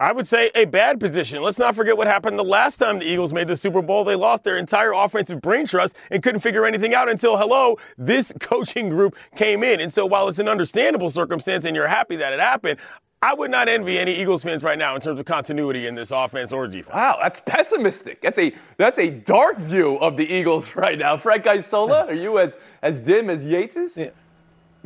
I 0.00 0.12
would 0.12 0.28
say 0.28 0.52
a 0.54 0.64
bad 0.64 1.00
position. 1.00 1.42
Let's 1.42 1.58
not 1.58 1.74
forget 1.74 1.96
what 1.96 2.06
happened 2.06 2.38
the 2.38 2.44
last 2.44 2.76
time 2.76 3.00
the 3.00 3.04
Eagles 3.10 3.32
made 3.32 3.48
the 3.48 3.56
Super 3.56 3.82
Bowl. 3.82 4.04
They 4.04 4.14
lost 4.14 4.44
their 4.44 4.56
entire 4.56 4.92
offensive 4.92 5.40
brain 5.40 5.66
trust 5.66 5.96
and 6.12 6.22
couldn't 6.22 6.40
figure 6.40 6.64
anything 6.64 6.94
out 6.94 7.08
until, 7.08 7.36
hello, 7.36 7.78
this 7.96 8.32
coaching 8.40 8.90
group 8.90 9.16
came 9.34 9.64
in. 9.64 9.80
And 9.80 9.92
so 9.92 10.06
while 10.06 10.28
it's 10.28 10.38
an 10.38 10.48
understandable 10.48 11.10
circumstance 11.10 11.64
and 11.64 11.74
you're 11.74 11.88
happy 11.88 12.14
that 12.14 12.32
it 12.32 12.38
happened, 12.38 12.78
I 13.20 13.34
would 13.34 13.50
not 13.50 13.68
envy 13.68 13.98
any 13.98 14.14
Eagles 14.14 14.44
fans 14.44 14.62
right 14.62 14.78
now 14.78 14.94
in 14.94 15.00
terms 15.00 15.18
of 15.18 15.26
continuity 15.26 15.88
in 15.88 15.96
this 15.96 16.12
offense 16.12 16.52
or 16.52 16.68
defense. 16.68 16.94
Wow, 16.94 17.18
that's 17.20 17.40
pessimistic. 17.40 18.20
That's 18.20 18.38
a 18.38 18.54
that's 18.76 19.00
a 19.00 19.10
dark 19.10 19.58
view 19.58 19.96
of 19.96 20.16
the 20.16 20.32
Eagles 20.32 20.76
right 20.76 20.96
now. 20.96 21.16
Frank 21.16 21.44
Isola, 21.44 22.06
are 22.06 22.14
you 22.14 22.38
as 22.38 22.56
as 22.82 23.00
dim 23.00 23.28
as 23.28 23.44
Yates 23.44 23.74
is? 23.74 23.96
Yeah 23.96 24.10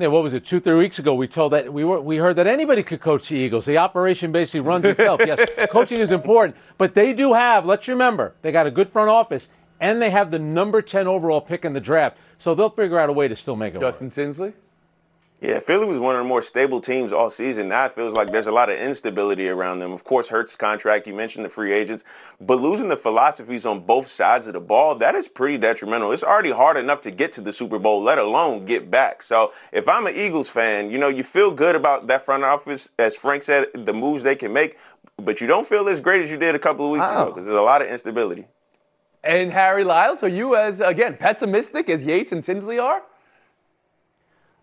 yeah, 0.02 0.08
what 0.08 0.24
was 0.24 0.34
it? 0.34 0.44
Two, 0.44 0.58
three 0.58 0.74
weeks 0.74 0.98
ago, 0.98 1.14
we 1.14 1.28
told 1.28 1.52
that 1.52 1.72
we 1.72 1.84
were 1.84 2.00
we 2.00 2.16
heard 2.16 2.34
that 2.34 2.48
anybody 2.48 2.82
could 2.82 3.00
coach 3.00 3.28
the 3.28 3.36
Eagles. 3.36 3.66
The 3.66 3.78
operation 3.78 4.32
basically 4.32 4.58
runs 4.58 4.84
itself. 4.84 5.20
yes, 5.24 5.38
coaching 5.70 6.00
is 6.00 6.10
important, 6.10 6.56
but 6.76 6.92
they 6.92 7.12
do 7.12 7.32
have. 7.34 7.64
Let's 7.64 7.86
remember, 7.86 8.34
they 8.42 8.50
got 8.50 8.66
a 8.66 8.70
good 8.72 8.90
front 8.90 9.10
office, 9.10 9.46
and 9.78 10.02
they 10.02 10.10
have 10.10 10.32
the 10.32 10.40
number 10.40 10.82
ten 10.82 11.06
overall 11.06 11.40
pick 11.40 11.64
in 11.64 11.72
the 11.72 11.80
draft. 11.80 12.16
So 12.40 12.52
they'll 12.56 12.68
figure 12.68 12.98
out 12.98 13.10
a 13.10 13.12
way 13.12 13.28
to 13.28 13.36
still 13.36 13.54
make 13.54 13.76
it 13.76 13.80
Justin 13.80 14.08
work. 14.08 14.14
Tinsley. 14.14 14.52
Yeah, 15.42 15.58
Philly 15.58 15.86
was 15.86 15.98
one 15.98 16.14
of 16.14 16.22
the 16.22 16.28
more 16.28 16.40
stable 16.40 16.80
teams 16.80 17.10
all 17.10 17.28
season. 17.28 17.68
Now 17.68 17.86
it 17.86 17.94
feels 17.96 18.14
like 18.14 18.30
there's 18.30 18.46
a 18.46 18.52
lot 18.52 18.70
of 18.70 18.78
instability 18.78 19.48
around 19.48 19.80
them. 19.80 19.90
Of 19.90 20.04
course, 20.04 20.28
Hurts' 20.28 20.54
contract, 20.54 21.04
you 21.08 21.14
mentioned 21.14 21.44
the 21.44 21.48
free 21.48 21.72
agents, 21.72 22.04
but 22.40 22.60
losing 22.60 22.88
the 22.88 22.96
philosophies 22.96 23.66
on 23.66 23.80
both 23.80 24.06
sides 24.06 24.46
of 24.46 24.52
the 24.52 24.60
ball, 24.60 24.94
that 24.94 25.16
is 25.16 25.26
pretty 25.26 25.58
detrimental. 25.58 26.12
It's 26.12 26.22
already 26.22 26.52
hard 26.52 26.76
enough 26.76 27.00
to 27.00 27.10
get 27.10 27.32
to 27.32 27.40
the 27.40 27.52
Super 27.52 27.80
Bowl, 27.80 28.00
let 28.00 28.18
alone 28.18 28.66
get 28.66 28.88
back. 28.88 29.20
So 29.20 29.52
if 29.72 29.88
I'm 29.88 30.06
an 30.06 30.14
Eagles 30.14 30.48
fan, 30.48 30.92
you 30.92 30.98
know, 30.98 31.08
you 31.08 31.24
feel 31.24 31.50
good 31.50 31.74
about 31.74 32.06
that 32.06 32.24
front 32.24 32.44
office, 32.44 32.90
as 33.00 33.16
Frank 33.16 33.42
said, 33.42 33.66
the 33.74 33.92
moves 33.92 34.22
they 34.22 34.36
can 34.36 34.52
make, 34.52 34.78
but 35.16 35.40
you 35.40 35.48
don't 35.48 35.66
feel 35.66 35.88
as 35.88 36.00
great 36.00 36.22
as 36.22 36.30
you 36.30 36.36
did 36.36 36.54
a 36.54 36.60
couple 36.60 36.86
of 36.86 36.92
weeks 36.92 37.08
oh. 37.08 37.20
ago 37.20 37.32
because 37.32 37.46
there's 37.46 37.58
a 37.58 37.62
lot 37.62 37.82
of 37.82 37.88
instability. 37.88 38.46
And 39.24 39.50
Harry 39.50 39.82
Lyles, 39.82 40.22
are 40.22 40.28
you 40.28 40.54
as, 40.54 40.78
again, 40.78 41.16
pessimistic 41.16 41.90
as 41.90 42.04
Yates 42.04 42.30
and 42.30 42.44
Tinsley 42.44 42.78
are? 42.78 43.02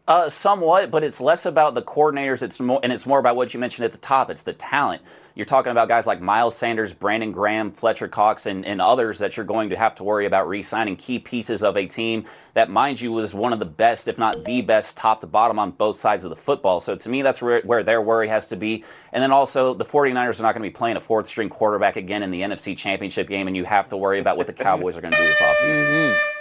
Uh, 0.10 0.28
somewhat, 0.28 0.90
but 0.90 1.04
it's 1.04 1.22
less 1.22 1.46
about 1.46 1.76
the 1.76 1.84
coordinators. 1.84 2.42
It's 2.42 2.60
more, 2.60 2.80
and 2.82 2.92
it's 2.92 3.06
more 3.06 3.20
about 3.20 3.36
what 3.36 3.54
you 3.54 3.60
mentioned 3.60 3.86
at 3.86 3.92
the 3.92 4.00
top. 4.00 4.32
It's 4.32 4.42
the 4.42 4.54
talent. 4.54 5.04
You're 5.36 5.46
talking 5.46 5.72
about 5.72 5.88
guys 5.88 6.08
like 6.08 6.20
Miles 6.20 6.58
Sanders, 6.58 6.94
Brandon 6.94 7.32
Graham, 7.32 7.72
Fletcher 7.72 8.08
Cox, 8.08 8.48
and, 8.48 8.66
and 8.66 8.82
others 8.82 9.20
that 9.20 9.38
you're 9.38 9.46
going 9.46 9.70
to 9.70 9.76
have 9.76 9.94
to 9.96 10.04
worry 10.04 10.26
about 10.26 10.48
re-signing 10.48 10.96
key 10.96 11.20
pieces 11.20 11.62
of 11.62 11.78
a 11.78 11.86
team 11.86 12.26
that, 12.56 12.72
mind 12.72 13.00
you, 13.00 13.12
was 13.12 13.36
one 13.36 13.54
of 13.54 13.60
the 13.60 13.68
best, 13.68 14.08
if 14.08 14.18
not 14.18 14.46
the 14.46 14.64
best, 14.64 14.98
top 14.98 15.22
to 15.22 15.28
bottom 15.28 15.60
on 15.60 15.70
both 15.70 15.96
sides 15.96 16.24
of 16.24 16.32
the 16.32 16.36
football. 16.36 16.80
So 16.80 16.96
to 16.96 17.08
me, 17.08 17.22
that's 17.22 17.40
where, 17.40 17.62
where 17.62 17.84
their 17.84 18.02
worry 18.02 18.30
has 18.30 18.48
to 18.48 18.56
be. 18.56 18.84
And 19.14 19.22
then 19.22 19.32
also, 19.32 19.76
the 19.76 19.86
49ers 19.86 20.40
are 20.40 20.44
not 20.44 20.54
going 20.54 20.64
to 20.64 20.70
be 20.70 20.72
playing 20.72 20.98
a 20.98 21.02
fourth-string 21.02 21.50
quarterback 21.50 21.98
again 21.98 22.24
in 22.24 22.32
the 22.32 22.42
NFC 22.42 22.76
Championship 22.76 23.28
game, 23.28 23.46
and 23.46 23.56
you 23.56 23.64
have 23.64 23.90
to 23.90 23.98
worry 23.98 24.20
about 24.20 24.38
what 24.38 24.48
the 24.48 24.54
Cowboys 24.54 24.98
are 24.98 25.02
going 25.02 25.14
to 25.14 25.18
do 25.20 25.24
this 25.24 25.38
offseason. 25.38 25.86
Mm-hmm. 25.86 26.39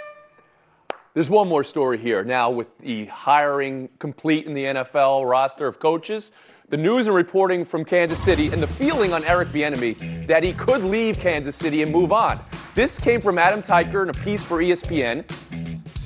There's 1.15 1.29
one 1.29 1.47
more 1.47 1.63
story 1.63 1.97
here. 1.97 2.23
Now, 2.23 2.51
with 2.51 2.77
the 2.77 3.05
hiring 3.05 3.89
complete 3.97 4.45
in 4.45 4.53
the 4.53 4.65
NFL 4.65 5.27
roster 5.27 5.65
of 5.65 5.79
coaches, 5.79 6.31
the 6.69 6.77
news 6.77 7.07
and 7.07 7.15
reporting 7.15 7.65
from 7.65 7.83
Kansas 7.83 8.21
City 8.23 8.49
and 8.49 8.61
the 8.61 8.67
feeling 8.67 9.11
on 9.11 9.23
Eric 9.23 9.47
Bieniemy 9.49 10.27
that 10.27 10.43
he 10.43 10.53
could 10.53 10.83
leave 10.83 11.17
Kansas 11.17 11.55
City 11.55 11.81
and 11.81 11.91
move 11.91 12.11
on. 12.11 12.39
This 12.75 12.99
came 12.99 13.21
from 13.21 13.39
Adam 13.39 13.63
Teicher 13.63 14.03
in 14.03 14.09
a 14.09 14.13
piece 14.13 14.43
for 14.43 14.59
ESPN. 14.59 15.25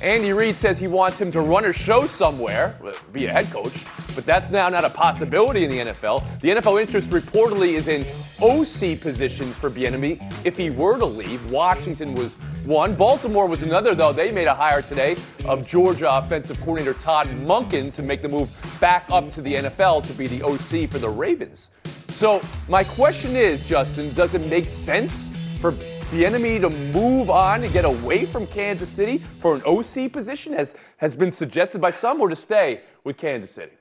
Andy 0.02 0.32
Reid 0.32 0.54
says 0.54 0.78
he 0.78 0.88
wants 0.88 1.20
him 1.20 1.30
to 1.32 1.42
run 1.42 1.66
a 1.66 1.72
show 1.72 2.06
somewhere, 2.06 2.74
be 3.12 3.26
a 3.26 3.32
head 3.32 3.50
coach, 3.50 3.84
but 4.14 4.24
that's 4.24 4.50
now 4.50 4.70
not 4.70 4.84
a 4.84 4.90
possibility 4.90 5.64
in 5.64 5.70
the 5.70 5.92
NFL. 5.92 6.40
The 6.40 6.48
NFL 6.48 6.80
interest 6.80 7.10
reportedly 7.10 7.74
is 7.74 7.88
in 7.88 8.02
OC 8.42 9.00
positions 9.00 9.54
for 9.56 9.70
Bieniemy 9.70 10.46
if 10.46 10.56
he 10.56 10.70
were 10.70 10.98
to 10.98 11.06
leave. 11.06 11.52
Washington 11.52 12.14
was 12.14 12.36
one. 12.66 12.94
Baltimore 12.94 13.46
was 13.46 13.62
another, 13.62 13.94
though. 13.94 14.12
They 14.12 14.32
made 14.32 14.46
a 14.46 14.54
hire 14.54 14.82
today 14.82 15.16
of 15.44 15.66
Georgia 15.66 16.16
offensive 16.16 16.58
coordinator 16.60 16.94
Todd 16.94 17.26
Monken 17.28 17.92
to 17.94 18.02
make 18.02 18.22
the 18.22 18.28
move 18.28 18.50
back 18.80 19.04
up 19.10 19.30
to 19.32 19.42
the 19.42 19.54
NFL 19.54 20.06
to 20.06 20.12
be 20.12 20.26
the 20.26 20.42
OC 20.42 20.88
for 20.90 20.98
the 20.98 21.08
Ravens. 21.08 21.70
So 22.08 22.40
my 22.68 22.84
question 22.84 23.36
is, 23.36 23.64
Justin, 23.66 24.14
does 24.14 24.34
it 24.34 24.48
make 24.48 24.66
sense 24.66 25.30
for 25.60 25.72
Bieniemy 25.72 26.60
to 26.60 26.70
move 26.92 27.30
on 27.30 27.64
and 27.64 27.72
get 27.72 27.84
away 27.84 28.24
from 28.24 28.46
Kansas 28.46 28.88
City 28.88 29.18
for 29.40 29.56
an 29.56 29.62
OC 29.64 30.12
position, 30.12 30.54
as 30.54 30.74
has 30.98 31.16
been 31.16 31.30
suggested 31.30 31.80
by 31.80 31.90
some, 31.90 32.20
or 32.20 32.28
to 32.28 32.36
stay 32.36 32.82
with 33.02 33.16
Kansas 33.16 33.50
City? 33.50 33.72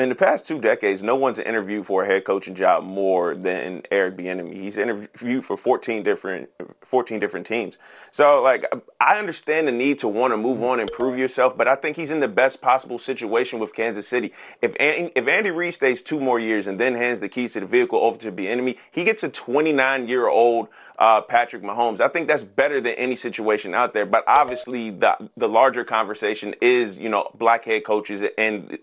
In 0.00 0.08
the 0.08 0.14
past 0.14 0.46
two 0.46 0.60
decades, 0.60 1.02
no 1.02 1.16
one's 1.16 1.38
interviewed 1.38 1.86
for 1.86 2.02
a 2.02 2.06
head 2.06 2.24
coaching 2.24 2.54
job 2.54 2.84
more 2.84 3.34
than 3.34 3.82
Eric 3.90 4.16
Bieniemy. 4.16 4.54
He's 4.54 4.76
interviewed 4.76 5.44
for 5.44 5.56
14 5.56 6.02
different 6.02 6.50
14 6.82 7.18
different 7.18 7.46
teams. 7.46 7.78
So, 8.10 8.42
like, 8.42 8.64
I 9.00 9.18
understand 9.18 9.68
the 9.68 9.72
need 9.72 9.98
to 10.00 10.08
want 10.08 10.32
to 10.32 10.36
move 10.36 10.62
on 10.62 10.80
and 10.80 10.90
prove 10.90 11.18
yourself, 11.18 11.56
but 11.56 11.68
I 11.68 11.74
think 11.74 11.96
he's 11.96 12.10
in 12.10 12.20
the 12.20 12.28
best 12.28 12.60
possible 12.60 12.98
situation 12.98 13.58
with 13.58 13.74
Kansas 13.74 14.08
City. 14.08 14.32
If 14.62 14.74
if 14.78 15.28
Andy 15.28 15.50
Reid 15.50 15.74
stays 15.74 16.02
two 16.02 16.20
more 16.20 16.38
years 16.38 16.66
and 16.66 16.78
then 16.78 16.94
hands 16.94 17.20
the 17.20 17.28
keys 17.28 17.52
to 17.54 17.60
the 17.60 17.66
vehicle 17.66 17.98
over 17.98 18.18
to 18.18 18.32
Bieniemy, 18.32 18.78
he 18.90 19.04
gets 19.04 19.22
a 19.22 19.28
29 19.28 20.08
year 20.08 20.28
old 20.28 20.68
uh, 20.98 21.20
Patrick 21.20 21.62
Mahomes. 21.62 22.00
I 22.00 22.08
think 22.08 22.28
that's 22.28 22.44
better 22.44 22.80
than 22.80 22.94
any 22.94 23.16
situation 23.16 23.74
out 23.74 23.92
there. 23.92 24.06
But 24.06 24.24
obviously, 24.26 24.90
the 24.90 25.30
the 25.36 25.48
larger 25.48 25.84
conversation 25.84 26.54
is 26.60 26.98
you 26.98 27.08
know 27.08 27.30
black 27.34 27.64
head 27.64 27.84
coaches 27.84 28.22
and 28.36 28.78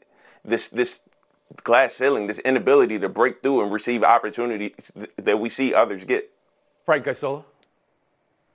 this 0.46 0.70
this 0.70 1.02
glass 1.64 1.96
ceiling, 1.96 2.28
this 2.28 2.40
inability 2.40 3.00
to 3.00 3.10
break 3.10 3.42
through 3.42 3.62
and 3.62 3.72
receive 3.72 4.04
opportunities 4.04 4.92
that 5.18 5.40
we 5.40 5.50
see 5.50 5.74
others 5.74 6.06
get. 6.06 6.32
Frank 6.86 7.08
Isola. 7.08 7.44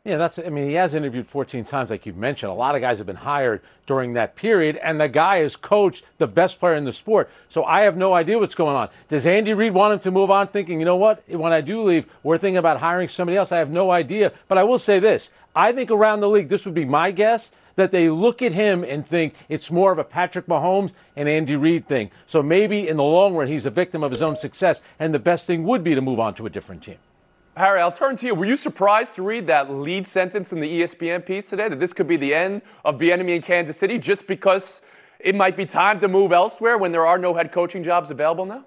Yeah, 0.03 0.17
that's. 0.17 0.39
I 0.39 0.49
mean, 0.49 0.67
he 0.67 0.75
has 0.75 0.95
interviewed 0.95 1.29
14 1.29 1.63
times, 1.65 1.91
like 1.91 2.07
you've 2.07 2.17
mentioned. 2.17 2.51
A 2.51 2.55
lot 2.55 2.75
of 2.75 2.81
guys 2.81 2.97
have 2.99 3.07
been 3.07 3.17
hired 3.17 3.61
during 3.87 4.15
that 4.15 4.35
period, 4.35 4.79
and 4.79 4.99
the 4.99 5.09
guy 5.09 5.39
is 5.39 5.57
coached 5.57 6.05
the 6.17 6.27
best 6.27 6.59
player 6.59 6.75
in 6.75 6.85
the 6.85 6.93
sport. 6.93 7.29
So 7.51 7.65
I 7.65 7.83
have 7.83 7.99
no 7.99 8.15
idea 8.15 8.39
what's 8.39 8.55
going 8.55 8.77
on. 8.77 8.89
Does 9.09 9.27
Andy 9.27 9.53
Reid 9.53 9.75
want 9.75 9.93
him 9.93 9.99
to 10.01 10.11
move 10.11 10.31
on, 10.31 10.49
thinking, 10.49 10.79
you 10.79 10.87
know 10.87 10.97
what? 10.97 11.23
When 11.29 11.53
I 11.53 11.61
do 11.61 11.83
leave, 11.83 12.07
we're 12.23 12.39
thinking 12.39 12.57
about 12.57 12.81
hiring 12.81 13.11
somebody 13.11 13.37
else. 13.37 13.53
I 13.53 13.59
have 13.59 13.69
no 13.69 13.91
idea. 13.91 14.33
But 14.49 14.57
I 14.57 14.65
will 14.65 14.79
say 14.79 15.01
this: 15.01 15.29
I 15.55 15.73
think 15.73 15.91
around 15.91 16.21
the 16.21 16.31
league, 16.31 16.49
this 16.49 16.65
would 16.65 16.75
be 16.75 16.87
my 16.87 17.11
guess 17.11 17.53
that 17.77 17.91
they 17.91 18.09
look 18.09 18.41
at 18.41 18.53
him 18.53 18.85
and 18.85 19.07
think 19.07 19.35
it's 19.51 19.71
more 19.71 19.93
of 19.93 19.99
a 19.99 20.05
Patrick 20.05 20.47
Mahomes 20.47 20.93
and 21.15 21.29
Andy 21.29 21.57
Reid 21.57 21.87
thing. 21.87 22.11
So 22.27 22.43
maybe 22.43 22.89
in 22.89 22.97
the 22.97 23.03
long 23.03 23.35
run, 23.35 23.49
he's 23.49 23.67
a 23.67 23.71
victim 23.71 24.03
of 24.03 24.13
his 24.13 24.23
own 24.23 24.37
success, 24.37 24.81
and 24.99 25.13
the 25.13 25.19
best 25.19 25.47
thing 25.47 25.65
would 25.65 25.85
be 25.85 25.95
to 25.95 26.01
move 26.01 26.21
on 26.21 26.35
to 26.37 26.47
a 26.47 26.51
different 26.51 26.83
team. 26.83 26.97
Harry, 27.57 27.81
I'll 27.81 27.93
turn 27.93 28.17
to 28.17 28.27
you. 28.27 28.35
Were 28.35 28.45
you 28.45 28.57
surprised 28.57 29.15
to 29.17 29.23
read 29.23 29.47
that 29.49 29.71
lead 29.71 30.07
sentence 30.07 30.53
in 30.53 30.61
the 30.61 30.81
ESPN 30.81 31.27
piece 31.27 31.51
today 31.51 31.69
that 31.69 31.81
this 31.81 31.93
could 31.93 32.07
be 32.07 32.17
the 32.17 32.33
end 32.33 32.63
of 32.85 32.97
Bieniemy 32.97 33.37
in 33.37 33.43
Kansas 33.43 33.77
City 33.77 33.99
just 33.99 34.27
because 34.27 34.83
it 35.19 35.35
might 35.35 35.57
be 35.57 35.67
time 35.67 36.01
to 36.01 36.09
move 36.09 36.33
elsewhere 36.33 36.79
when 36.79 36.93
there 36.93 37.07
are 37.07 37.19
no 37.19 37.35
head 37.35 37.51
coaching 37.53 37.83
jobs 37.83 38.11
available 38.11 38.47
now? 38.47 38.65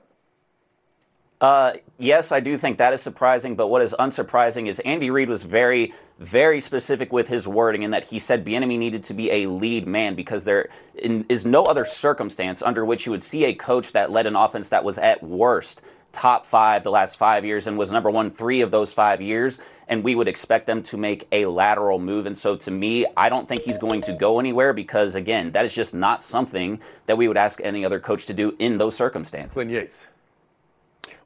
Uh, 1.39 1.73
yes, 1.97 2.31
I 2.31 2.39
do 2.39 2.57
think 2.57 2.77
that 2.77 2.93
is 2.93 3.01
surprising, 3.01 3.55
but 3.55 3.67
what 3.67 3.81
is 3.81 3.93
unsurprising 3.99 4.67
is 4.67 4.79
Andy 4.81 5.09
Reid 5.09 5.27
was 5.27 5.43
very, 5.43 5.93
very 6.19 6.61
specific 6.61 7.11
with 7.11 7.27
his 7.27 7.47
wording 7.47 7.83
in 7.83 7.91
that 7.91 8.05
he 8.05 8.19
said 8.19 8.45
Bieniemy 8.45 8.77
needed 8.77 9.03
to 9.05 9.13
be 9.13 9.29
a 9.31 9.47
lead 9.47 9.87
man 9.87 10.15
because 10.15 10.43
there 10.43 10.69
is 10.95 11.45
no 11.45 11.65
other 11.65 11.83
circumstance 11.83 12.61
under 12.61 12.85
which 12.85 13.05
you 13.05 13.11
would 13.11 13.23
see 13.23 13.45
a 13.45 13.53
coach 13.53 13.91
that 13.93 14.11
led 14.11 14.25
an 14.25 14.35
offense 14.35 14.69
that 14.69 14.83
was 14.83 14.97
at 14.97 15.21
worst 15.21 15.81
top 16.13 16.45
five 16.45 16.83
the 16.83 16.91
last 16.91 17.17
five 17.17 17.43
years 17.43 17.67
and 17.67 17.77
was 17.77 17.91
number 17.91 18.09
one 18.09 18.29
three 18.29 18.61
of 18.61 18.71
those 18.71 18.93
five 18.93 19.21
years, 19.21 19.59
and 19.87 20.03
we 20.03 20.15
would 20.15 20.29
expect 20.29 20.65
them 20.65 20.81
to 20.83 20.95
make 20.95 21.27
a 21.33 21.45
lateral 21.45 21.99
move. 21.99 22.25
And 22.25 22.37
so 22.37 22.55
to 22.55 22.71
me, 22.71 23.05
I 23.17 23.27
don't 23.27 23.47
think 23.47 23.63
he's 23.63 23.77
going 23.77 24.01
to 24.03 24.13
go 24.13 24.39
anywhere 24.39 24.71
because, 24.71 25.15
again, 25.15 25.51
that 25.51 25.65
is 25.65 25.73
just 25.73 25.93
not 25.93 26.23
something 26.23 26.79
that 27.07 27.17
we 27.17 27.27
would 27.27 27.37
ask 27.37 27.59
any 27.61 27.83
other 27.83 27.99
coach 27.99 28.25
to 28.27 28.33
do 28.33 28.55
in 28.59 28.77
those 28.77 28.95
circumstances. 28.95 29.53
Clint 29.53 29.71
Yates. 29.71 30.07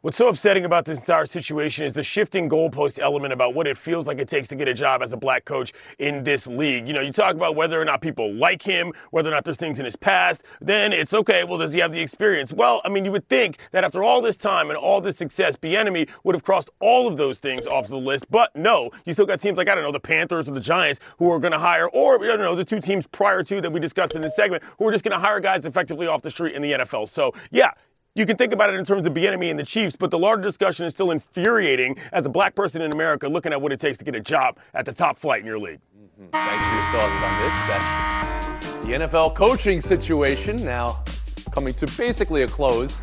What's 0.02 0.18
so 0.18 0.30
upsetting 0.30 0.64
about 0.64 0.86
this 0.86 1.00
entire 1.00 1.26
situation 1.26 1.84
is 1.84 1.92
the 1.92 2.04
shifting 2.04 2.50
goalpost 2.50 3.00
element 3.00 3.34
about 3.34 3.56
what 3.56 3.68
it 3.68 3.76
feels 3.76 4.08
like 4.08 4.20
it 4.20 4.30
takes 4.30 4.48
to 4.50 4.56
get 4.56 4.68
a 4.68 4.74
job 4.74 5.02
as 5.02 5.12
a 5.12 5.18
black 5.18 5.44
coach 5.44 5.74
in 6.00 6.24
this 6.24 6.48
league. 6.48 6.88
You 6.88 6.94
know, 6.94 7.02
you 7.02 7.12
talk 7.12 7.36
about 7.36 7.56
whether 7.56 7.82
or 7.82 7.84
not 7.84 8.02
people 8.02 8.34
like 8.34 8.62
him, 8.62 8.94
whether 9.12 9.30
or 9.30 9.34
not 9.34 9.44
there's 9.44 9.58
things 9.58 9.80
in 9.80 9.86
his 9.86 9.96
past, 9.96 10.44
then 10.62 10.94
it's 10.94 11.14
okay, 11.14 11.44
well, 11.44 11.58
does 11.58 11.74
he 11.74 11.80
have 11.80 11.92
the 11.92 12.00
experience? 12.00 12.54
Well, 12.54 12.80
I 12.86 12.90
mean, 12.90 13.06
you 13.06 13.12
would 13.12 13.28
think 13.28 13.58
that 13.72 13.84
after 13.84 14.04
all 14.04 14.22
this 14.22 14.38
time 14.38 14.70
and 14.70 14.78
all 14.78 15.02
this 15.02 15.18
success, 15.18 15.58
Bieniemy 15.58 16.10
would 16.24 16.36
have 16.36 16.44
crossed 16.44 16.70
all 16.80 17.08
of 17.08 17.18
those 17.18 17.40
things 17.40 17.68
off 17.68 17.88
the 17.88 17.98
list, 17.98 18.30
but 18.32 18.56
no, 18.56 18.92
you 19.06 19.14
still 19.14 19.26
got 19.26 19.42
teams 19.42 19.58
like, 19.58 19.68
I 19.68 19.76
don't 19.76 19.84
know, 19.84 19.92
the 19.92 20.00
Panthers 20.00 20.48
or 20.48 20.52
the 20.52 20.60
Giants 20.60 21.00
who 21.18 21.32
are 21.32 21.40
going 21.40 21.54
to 21.54 21.60
hire, 21.60 21.90
or, 21.90 22.24
I 22.24 22.28
don't 22.28 22.40
know, 22.40 22.56
the 22.56 22.66
two 22.66 22.80
teams 22.80 23.08
prior 23.08 23.44
to 23.44 23.62
that 23.62 23.72
we 23.72 23.80
discussed 23.80 24.16
in 24.16 24.22
this 24.22 24.36
segment 24.36 24.64
who 24.78 24.88
are 24.88 24.92
just 24.92 25.04
going 25.04 25.20
to 25.20 25.20
hire 25.20 25.40
guys 25.40 25.66
effectively 25.66 26.08
off 26.08 26.22
the 26.22 26.30
street 26.30 26.56
in 26.56 26.62
the 26.62 26.72
NFL. 26.74 27.08
So, 27.08 27.34
yeah, 27.52 27.72
you 28.18 28.26
can 28.26 28.36
think 28.36 28.52
about 28.52 28.72
it 28.72 28.76
in 28.76 28.84
terms 28.84 29.06
of 29.06 29.14
Bieniemy 29.14 29.52
and 29.52 29.60
the 29.60 29.64
Chiefs, 29.64 29.96
but 29.96 30.10
the 30.10 30.18
larger 30.18 30.42
discussion 30.42 30.88
is 30.88 30.94
still 30.94 31.12
infuriating 31.12 31.96
as 32.12 32.26
a 32.26 32.30
black 32.30 32.56
person 32.56 32.82
in 32.82 32.92
America 32.92 33.28
looking 33.30 33.54
at 33.54 33.62
what 33.62 33.72
it 33.72 33.80
takes 33.80 34.00
to 34.00 34.06
get 34.06 34.16
a 34.16 34.20
job 34.20 34.58
at 34.74 34.86
the 34.86 34.94
top 34.94 35.20
flight 35.20 35.42
in 35.42 35.46
your 35.46 35.60
league. 35.60 35.80
Mm-hmm. 36.20 36.32
Thanks 36.32 36.66
for 36.66 36.74
your 36.74 36.84
thoughts 36.92 37.24
on 37.24 37.42
this. 37.44 37.54
That's 37.70 38.86
the 38.86 39.08
NFL 39.08 39.36
coaching 39.36 39.82
situation 39.82 40.56
now 40.56 41.04
coming 41.52 41.76
to 41.76 41.86
basically 41.96 42.42
a 42.42 42.48
close 42.48 43.02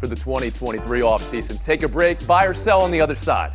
for 0.00 0.06
the 0.06 0.16
2023 0.16 1.00
offseason. 1.00 1.62
Take 1.62 1.82
a 1.82 1.88
break, 1.88 2.26
buy 2.26 2.46
or 2.46 2.54
sell 2.54 2.80
on 2.80 2.90
the 2.90 3.02
other 3.02 3.14
side. 3.14 3.54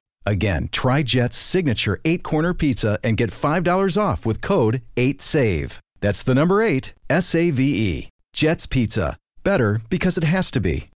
Again, 0.25 0.69
try 0.71 1.03
Jet's 1.03 1.37
signature 1.37 1.99
eight 2.05 2.23
corner 2.23 2.53
pizza 2.53 2.99
and 3.03 3.17
get 3.17 3.31
$5 3.31 4.01
off 4.01 4.25
with 4.25 4.41
code 4.41 4.81
8SAVE. 4.95 5.79
That's 5.99 6.23
the 6.23 6.35
number 6.35 6.61
eight, 6.61 6.93
S 7.09 7.35
A 7.35 7.51
V 7.51 7.63
E. 7.63 8.09
Jet's 8.33 8.65
Pizza. 8.65 9.17
Better 9.43 9.81
because 9.89 10.17
it 10.17 10.23
has 10.23 10.51
to 10.51 10.59
be. 10.59 10.87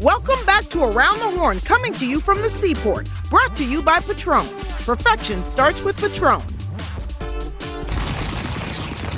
Welcome 0.00 0.44
back 0.46 0.64
to 0.70 0.82
Around 0.84 1.18
the 1.18 1.38
Horn, 1.38 1.60
coming 1.60 1.92
to 1.94 2.08
you 2.08 2.20
from 2.20 2.40
the 2.40 2.48
seaport. 2.48 3.08
Brought 3.28 3.54
to 3.56 3.64
you 3.64 3.82
by 3.82 4.00
Patron. 4.00 4.46
Perfection 4.86 5.44
starts 5.44 5.82
with 5.82 6.00
Patron. 6.00 6.40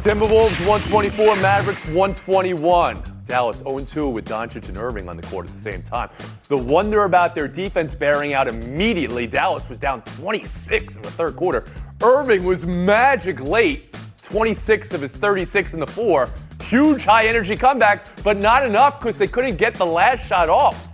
Timberwolves 0.03 0.67
124, 0.67 1.37
Mavericks 1.37 1.87
121. 1.87 3.12
Dallas 3.33 3.63
0-2 3.63 4.13
with 4.13 4.27
Doncic 4.27 4.69
and 4.69 4.77
Irving 4.77 5.09
on 5.09 5.17
the 5.17 5.23
court 5.23 5.47
at 5.47 5.55
the 5.55 5.59
same 5.59 5.83
time. 5.85 6.11
The 6.49 6.57
wonder 6.59 7.05
about 7.05 7.35
their 7.35 7.49
defense 7.49 7.95
bearing 7.95 8.35
out 8.35 8.47
immediately. 8.47 9.27
Dallas 9.27 9.71
was 9.71 9.81
down 9.81 10.03
26 10.03 10.97
in 10.97 11.01
the 11.01 11.11
third 11.13 11.35
quarter. 11.35 11.65
Irving 12.03 12.45
was 12.45 12.67
magic 12.67 13.41
late, 13.41 13.97
26 14.21 14.93
of 14.93 15.01
his 15.01 15.13
36 15.13 15.73
in 15.73 15.81
the 15.81 15.87
four. 15.87 16.29
Huge 16.65 17.07
high 17.07 17.27
energy 17.27 17.57
comeback, 17.57 18.05
but 18.23 18.37
not 18.37 18.67
enough 18.67 19.01
because 19.01 19.17
they 19.17 19.29
couldn't 19.29 19.57
get 19.57 19.73
the 19.77 19.87
last 19.87 20.27
shot 20.29 20.51
off. 20.51 20.89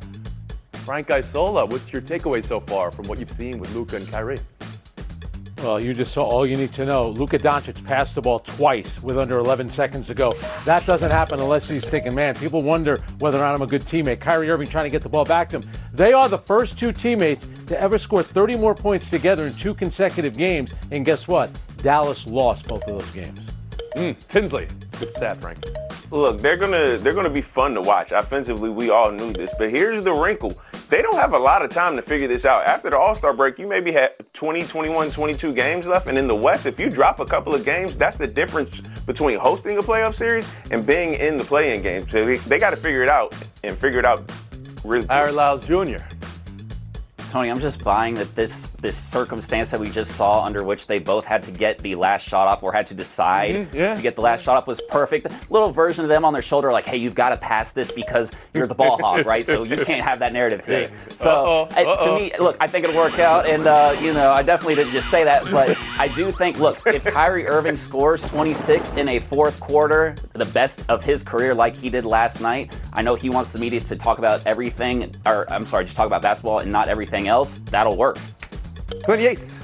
Frank 0.84 1.10
Isola, 1.10 1.66
what's 1.66 1.92
your 1.92 2.02
takeaway 2.02 2.44
so 2.44 2.60
far 2.60 2.92
from 2.92 3.08
what 3.08 3.18
you've 3.18 3.32
seen 3.32 3.58
with 3.58 3.74
Luka 3.74 3.96
and 3.96 4.08
Kyrie? 4.12 4.38
Well, 5.62 5.80
you 5.80 5.92
just 5.92 6.12
saw 6.12 6.22
all 6.22 6.46
you 6.46 6.56
need 6.56 6.72
to 6.74 6.84
know. 6.84 7.08
Luka 7.08 7.36
Doncic 7.36 7.84
passed 7.84 8.14
the 8.14 8.20
ball 8.20 8.38
twice 8.38 9.02
with 9.02 9.18
under 9.18 9.38
11 9.38 9.68
seconds 9.68 10.06
to 10.06 10.14
go. 10.14 10.32
That 10.64 10.86
doesn't 10.86 11.10
happen 11.10 11.40
unless 11.40 11.68
he's 11.68 11.84
thinking, 11.84 12.14
man, 12.14 12.36
people 12.36 12.62
wonder 12.62 13.02
whether 13.18 13.38
or 13.38 13.40
not 13.40 13.56
I'm 13.56 13.62
a 13.62 13.66
good 13.66 13.82
teammate. 13.82 14.20
Kyrie 14.20 14.50
Irving 14.50 14.68
trying 14.68 14.84
to 14.84 14.90
get 14.90 15.02
the 15.02 15.08
ball 15.08 15.24
back 15.24 15.48
to 15.50 15.58
him. 15.58 15.68
They 15.92 16.12
are 16.12 16.28
the 16.28 16.38
first 16.38 16.78
two 16.78 16.92
teammates 16.92 17.44
to 17.66 17.80
ever 17.80 17.98
score 17.98 18.22
30 18.22 18.56
more 18.56 18.74
points 18.74 19.10
together 19.10 19.46
in 19.46 19.54
two 19.54 19.74
consecutive 19.74 20.36
games. 20.36 20.72
And 20.92 21.04
guess 21.04 21.26
what? 21.26 21.50
Dallas 21.78 22.24
lost 22.26 22.68
both 22.68 22.84
of 22.84 23.00
those 23.00 23.10
games. 23.10 23.40
Mm, 23.98 24.16
Tinsley, 24.28 24.68
good 25.00 25.10
stat, 25.10 25.40
Frank. 25.40 25.58
Look, 26.12 26.40
they're 26.40 26.56
gonna 26.56 26.98
they're 26.98 27.12
gonna 27.12 27.28
be 27.28 27.42
fun 27.42 27.74
to 27.74 27.82
watch. 27.82 28.12
Offensively, 28.12 28.70
we 28.70 28.90
all 28.90 29.10
knew 29.10 29.32
this, 29.32 29.52
but 29.58 29.70
here's 29.70 30.02
the 30.04 30.12
wrinkle: 30.12 30.56
they 30.88 31.02
don't 31.02 31.16
have 31.16 31.32
a 31.32 31.38
lot 31.38 31.62
of 31.62 31.70
time 31.70 31.96
to 31.96 32.02
figure 32.02 32.28
this 32.28 32.46
out. 32.46 32.64
After 32.64 32.90
the 32.90 32.96
All 32.96 33.16
Star 33.16 33.34
break, 33.34 33.58
you 33.58 33.66
maybe 33.66 33.90
had 33.90 34.12
20, 34.34 34.62
21, 34.68 35.10
22 35.10 35.52
games 35.52 35.88
left, 35.88 36.06
and 36.06 36.16
in 36.16 36.28
the 36.28 36.36
West, 36.36 36.64
if 36.64 36.78
you 36.78 36.88
drop 36.88 37.18
a 37.18 37.26
couple 37.26 37.56
of 37.56 37.64
games, 37.64 37.96
that's 37.96 38.16
the 38.16 38.28
difference 38.28 38.82
between 39.04 39.36
hosting 39.36 39.78
a 39.78 39.82
playoff 39.82 40.14
series 40.14 40.46
and 40.70 40.86
being 40.86 41.14
in 41.14 41.36
the 41.36 41.42
play-in 41.42 41.82
game. 41.82 42.06
So 42.06 42.24
they, 42.24 42.36
they 42.36 42.60
got 42.60 42.70
to 42.70 42.76
figure 42.76 43.02
it 43.02 43.08
out 43.08 43.34
and 43.64 43.76
figure 43.76 43.98
it 43.98 44.04
out 44.04 44.30
really. 44.84 45.06
Lyles 45.08 45.66
Jr. 45.66 45.96
Tony, 47.30 47.50
I'm 47.50 47.58
just 47.60 47.84
buying 47.84 48.14
that 48.14 48.34
this 48.34 48.70
this 48.80 48.96
circumstance 48.96 49.70
that 49.70 49.78
we 49.80 49.90
just 49.90 50.12
saw, 50.12 50.44
under 50.44 50.64
which 50.64 50.86
they 50.86 50.98
both 50.98 51.26
had 51.26 51.42
to 51.42 51.50
get 51.50 51.78
the 51.78 51.94
last 51.94 52.26
shot 52.26 52.46
off 52.48 52.62
or 52.62 52.72
had 52.72 52.86
to 52.86 52.94
decide 52.94 53.54
Mhm, 53.54 53.74
yeah. 53.74 53.92
to 53.92 54.00
get 54.00 54.14
the 54.16 54.22
last 54.22 54.42
shot 54.44 54.56
off, 54.56 54.66
was 54.66 54.80
perfect. 54.88 55.26
Little 55.50 55.70
version 55.70 56.04
of 56.04 56.08
them 56.08 56.24
on 56.24 56.32
their 56.32 56.40
shoulder, 56.42 56.72
like, 56.72 56.86
"Hey, 56.86 56.96
you've 56.96 57.14
got 57.14 57.30
to 57.30 57.36
pass 57.36 57.72
this 57.72 57.92
because 57.92 58.32
you're 58.54 58.66
the 58.66 58.74
ball 58.74 58.98
hog, 58.98 59.26
right? 59.26 59.44
So 59.46 59.62
you 59.64 59.84
can't 59.84 60.02
have 60.04 60.20
that 60.20 60.32
narrative 60.32 60.64
today." 60.64 60.88
So 61.16 61.30
Uh-oh, 61.32 61.62
uh, 61.64 61.82
to 61.82 61.88
uh-oh. 61.90 62.16
me, 62.18 62.32
look, 62.38 62.56
I 62.60 62.66
think 62.68 62.84
it'll 62.84 62.96
work 62.96 63.18
out, 63.18 63.46
and 63.46 63.66
uh, 63.66 63.94
you 64.00 64.12
know, 64.12 64.30
I 64.30 64.42
definitely 64.42 64.76
didn't 64.76 64.92
just 64.92 65.10
say 65.10 65.24
that, 65.24 65.44
but 65.50 65.76
I 65.98 66.06
do 66.08 66.30
think, 66.30 66.58
look, 66.60 66.78
if 66.86 67.04
Kyrie 67.04 67.46
Irving 67.46 67.76
scores 67.76 68.22
26 68.30 68.92
in 68.94 69.08
a 69.08 69.18
fourth 69.18 69.58
quarter, 69.58 70.14
the 70.34 70.44
best 70.44 70.84
of 70.88 71.02
his 71.02 71.22
career, 71.24 71.54
like 71.54 71.76
he 71.76 71.90
did 71.90 72.04
last 72.04 72.40
night, 72.40 72.72
I 72.92 73.02
know 73.02 73.16
he 73.16 73.28
wants 73.30 73.50
the 73.50 73.58
media 73.58 73.80
to 73.80 73.96
talk 73.96 74.18
about 74.18 74.40
everything, 74.46 75.12
or 75.26 75.50
I'm 75.52 75.66
sorry, 75.66 75.84
just 75.84 75.96
talk 75.96 76.06
about 76.06 76.22
basketball 76.22 76.60
and 76.60 76.70
not 76.70 76.88
everything 76.88 77.17
else. 77.26 77.58
That'll 77.70 77.96
work. 77.96 78.18
Clint 79.02 79.22
Yates. 79.22 79.58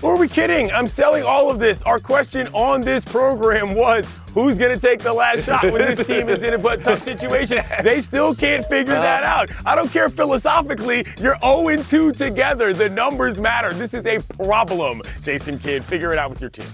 Who 0.00 0.06
are 0.06 0.16
we 0.16 0.28
kidding? 0.28 0.70
I'm 0.70 0.86
selling 0.86 1.24
all 1.24 1.50
of 1.50 1.58
this. 1.58 1.82
Our 1.82 1.98
question 1.98 2.46
on 2.48 2.80
this 2.80 3.04
program 3.04 3.74
was 3.74 4.06
who's 4.32 4.56
going 4.56 4.72
to 4.72 4.80
take 4.80 5.00
the 5.00 5.12
last 5.12 5.44
shot 5.44 5.64
when 5.64 5.74
this 5.74 6.06
team 6.06 6.28
is 6.28 6.44
in 6.44 6.54
a 6.54 6.58
but 6.58 6.80
tough 6.82 7.02
situation? 7.02 7.64
They 7.82 8.00
still 8.00 8.34
can't 8.34 8.64
figure 8.66 8.94
that 8.94 9.24
uh-huh. 9.24 9.40
out. 9.40 9.50
I 9.66 9.74
don't 9.74 9.90
care 9.90 10.08
philosophically, 10.08 11.04
you're 11.20 11.36
0 11.40 11.82
2 11.82 12.12
together. 12.12 12.72
The 12.72 12.88
numbers 12.88 13.40
matter. 13.40 13.72
This 13.72 13.92
is 13.92 14.06
a 14.06 14.20
problem, 14.36 15.02
Jason 15.22 15.58
Kidd. 15.58 15.84
Figure 15.84 16.12
it 16.12 16.18
out 16.18 16.30
with 16.30 16.40
your 16.40 16.50
team. 16.50 16.66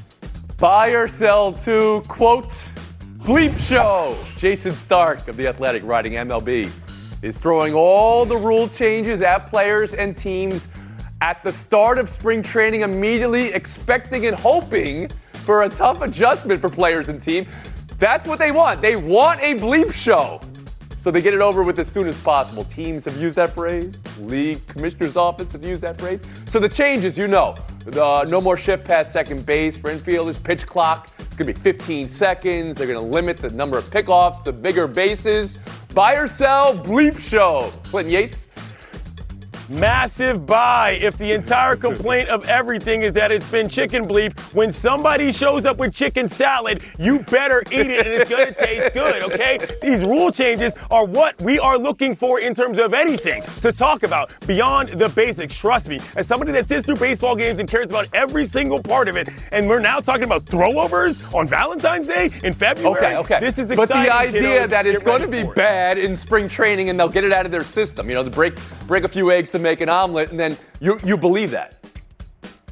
Buy 0.59 0.89
or 0.89 1.09
sell 1.09 1.53
to, 1.53 2.03
quote, 2.09 2.51
Bleep 3.19 3.59
Show. 3.67 4.15
Jayson 4.39 4.75
Stark 4.75 5.29
of 5.29 5.37
The 5.39 5.47
Athletic 5.47 5.83
writing 5.85 6.13
MLB 6.13 6.71
is 7.25 7.39
throwing 7.39 7.73
all 7.73 8.27
the 8.27 8.37
rule 8.37 8.69
changes 8.69 9.23
at 9.23 9.47
players 9.47 9.95
and 9.95 10.15
teams 10.15 10.69
at 11.23 11.43
the 11.43 11.51
start 11.51 11.97
of 11.97 12.11
spring 12.11 12.43
training, 12.43 12.83
immediately 12.83 13.47
expecting 13.55 14.27
and 14.27 14.39
hoping 14.39 15.09
for 15.47 15.63
a 15.63 15.69
tough 15.71 16.03
adjustment 16.03 16.61
for 16.61 16.69
players 16.69 17.09
and 17.09 17.21
team. 17.21 17.47
That's 17.99 18.27
what 18.27 18.39
they 18.39 18.53
want. 18.53 18.83
They 18.83 18.97
want 18.97 19.41
a 19.41 19.55
bleep 19.55 19.91
show. 19.91 20.39
So 20.99 21.11
they 21.11 21.23
get 21.23 21.33
it 21.33 21.41
over 21.41 21.63
with 21.63 21.79
as 21.79 21.91
soon 21.91 22.09
as 22.09 22.21
possible. 22.21 22.65
Teams 22.65 23.07
have 23.07 23.17
used 23.17 23.37
that 23.37 23.55
phrase. 23.55 23.97
League 24.21 24.67
commissioner's 24.67 25.17
office 25.17 25.53
have 25.53 25.65
used 25.65 25.81
that 25.81 25.99
phrase. 25.99 26.21
So 26.47 26.59
the 26.59 26.69
changes, 26.69 27.17
you 27.17 27.27
know, 27.27 27.55
uh, 27.95 28.27
no 28.29 28.41
more 28.41 28.59
shift 28.59 28.85
past 28.85 29.13
second 29.13 29.47
base 29.47 29.79
for 29.79 29.95
infielders. 29.95 30.43
Pitch 30.43 30.67
clock. 30.67 31.09
It's 31.19 31.37
gonna 31.37 31.53
be 31.53 31.59
15 31.59 32.07
seconds. 32.07 32.77
They're 32.77 32.87
gonna 32.87 33.01
limit 33.01 33.39
the 33.39 33.51
number 33.51 33.79
of 33.79 33.85
pickoffs 33.91 34.45
the 34.45 34.53
bigger 34.53 34.87
bases. 34.87 35.59
Buy 35.95 36.15
or 36.17 36.27
sell, 36.27 36.77
bleep 36.77 37.17
show. 37.21 37.71
Clinton 37.85 38.13
Yates. 38.13 38.44
Massive 39.69 40.45
buy 40.45 40.99
if 41.01 41.17
the 41.17 41.33
entire 41.33 41.75
complaint 41.75 42.29
of 42.29 42.47
everything 42.47 43.03
is 43.03 43.15
that 43.15 43.33
it's 43.33 43.47
been 43.47 43.67
chicken 43.67 44.07
bleep. 44.07 44.39
When 44.53 44.71
somebody 44.71 45.33
shows 45.33 45.65
up 45.65 45.79
with 45.79 45.95
chicken 45.95 46.29
salad, 46.29 46.85
you 46.99 47.21
better 47.21 47.63
eat 47.71 47.87
it 47.91 48.07
and 48.07 48.15
it's 48.15 48.29
gonna 48.29 48.53
taste 48.53 48.93
good, 48.93 49.23
okay? 49.23 49.59
These 49.81 50.05
rule 50.05 50.31
changes 50.31 50.75
are 50.91 51.07
what 51.07 51.41
we 51.41 51.59
are 51.59 51.79
looking 51.79 52.15
for 52.15 52.41
in 52.41 52.55
terms 52.55 52.79
of 52.79 52.93
anything 52.93 53.43
to 53.63 53.73
talk 53.73 54.03
about 54.03 54.33
beyond 54.47 54.91
the 54.91 55.09
basics. 55.09 55.57
Trust 55.57 55.89
me, 55.89 55.99
as 56.15 56.27
somebody 56.27 56.53
that 56.53 56.67
sits 56.67 56.85
through 56.85 56.97
baseball 56.97 57.35
games 57.35 57.59
and 57.59 57.69
cares 57.69 57.87
about 57.87 58.09
every 58.13 58.45
single 58.45 58.83
part 58.83 59.09
of 59.09 59.17
it, 59.17 59.31
and 59.51 59.67
we're 59.67 59.79
now 59.81 59.99
talking 59.99 60.25
about 60.25 60.45
throwovers 60.45 61.23
on 61.35 61.47
Valentine's 61.47 62.07
Day 62.07 62.29
in 62.43 62.53
February. 62.53 62.99
Okay, 62.99 63.17
okay. 63.17 63.41
This 63.41 63.59
is 63.59 63.71
exciting. 63.71 63.77
but 63.77 63.89
the 63.89 64.15
idea 64.15 64.67
kiddos. 64.67 64.69
that 64.69 64.87
it's 64.87 65.03
going 65.03 65.23
to 65.23 65.29
be 65.29 65.45
bad 65.55 65.97
in 65.97 66.15
spring 66.15 66.49
training 66.49 66.91
and 66.91 67.01
they'll 67.01 67.09
get 67.09 67.25
it 67.25 67.33
out 67.33 67.47
of 67.47 67.53
their 67.53 67.65
system. 67.65 68.11
You 68.11 68.17
know, 68.17 68.25
to 68.25 68.31
break 68.31 68.55
break 68.87 69.05
a 69.05 69.09
few 69.09 69.31
eggs 69.31 69.54
to 69.55 69.59
make 69.61 69.81
an 69.81 69.89
omelet, 69.89 70.31
and 70.31 70.39
then 70.39 70.57
you 70.81 70.99
you 71.05 71.17
believe 71.17 71.51
that. 71.53 71.77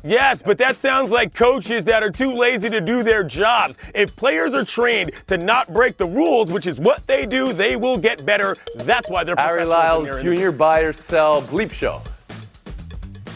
Yes, 0.04 0.42
but 0.42 0.58
that 0.58 0.76
sounds 0.76 1.12
like 1.12 1.32
coaches 1.32 1.84
that 1.84 2.02
are 2.02 2.10
too 2.10 2.34
lazy 2.34 2.68
to 2.68 2.80
do 2.80 3.04
their 3.04 3.22
jobs. 3.22 3.78
If 3.94 4.16
players 4.16 4.52
are 4.52 4.64
trained 4.64 5.12
to 5.28 5.38
not 5.38 5.72
break 5.72 5.96
the 5.96 6.06
rules, 6.06 6.50
which 6.50 6.66
is 6.66 6.80
what 6.80 7.06
they 7.06 7.24
do, 7.24 7.52
they 7.52 7.76
will 7.76 7.96
get 7.96 8.26
better. 8.26 8.56
That's 8.74 9.08
why 9.08 9.22
they're 9.22 9.36
Harry 9.36 9.62
professionals 9.62 9.68
Lyles 9.68 9.98
and 10.08 10.26
they're 10.26 10.32
in 10.32 10.40
the 10.40 10.50
Jr. 10.50 10.56
Buy 10.58 10.80
or 10.80 10.92
sell 10.92 11.42
bleep 11.42 11.72
show. 11.72 12.02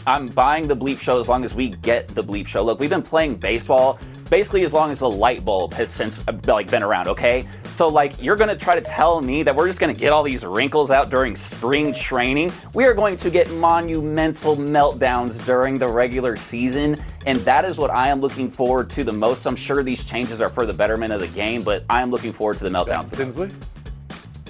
I'm 0.09 0.27
buying 0.27 0.67
the 0.67 0.77
bleep 0.77 0.99
show 0.99 1.21
as 1.21 1.29
long 1.29 1.45
as 1.45 1.55
we 1.55 1.69
get 1.69 2.09
the 2.09 2.23
bleep 2.23 2.49
show. 2.49 2.65
Look, 2.65 2.81
we've 2.81 2.91
been 2.91 3.03
playing 3.03 3.37
baseball 3.37 4.01
basically 4.29 4.65
as 4.65 4.73
long 4.73 4.91
as 4.91 4.99
the 4.99 5.11
light 5.11 5.45
bulb 5.45 5.73
has 5.75 5.89
since 5.89 6.19
uh, 6.27 6.33
like 6.47 6.69
been 6.69 6.83
around, 6.83 7.07
okay? 7.07 7.47
So 7.77 7.89
like 7.89 8.23
you're 8.23 8.37
to 8.49 8.57
try 8.57 8.75
to 8.75 8.81
tell 8.81 9.21
me 9.21 9.43
that 9.43 9.55
we're 9.55 9.67
just 9.67 9.81
to 9.95 10.01
get 10.01 10.11
all 10.11 10.23
these 10.23 10.47
wrinkles 10.47 10.91
out 10.91 11.11
during 11.11 11.37
spring 11.37 11.93
training? 11.93 12.51
We 12.73 12.87
are 12.87 12.95
going 12.95 13.17
to 13.17 13.29
get 13.29 13.51
monumental 13.51 14.57
meltdowns 14.57 15.45
during 15.45 15.79
the 15.79 15.87
regular 15.87 16.37
season, 16.37 16.97
and 17.27 17.39
that 17.41 17.67
is 17.67 17.77
what 17.77 17.91
I 17.91 18.09
am 18.09 18.23
looking 18.23 18.51
forward 18.51 18.89
to 18.91 19.05
the 19.05 19.13
most. 19.13 19.45
I'm 19.45 19.57
sure 19.57 19.83
these 19.83 20.05
changes 20.05 20.41
are 20.41 20.49
for 20.49 20.65
the 20.65 20.73
betterment 20.73 21.13
of 21.13 21.21
the 21.21 21.29
game, 21.29 21.63
but 21.63 21.85
I 21.91 22.01
am 22.01 22.11
looking 22.11 22.33
forward 22.33 22.57
to 22.57 22.65
the 22.65 22.71
meltdowns. 22.71 23.13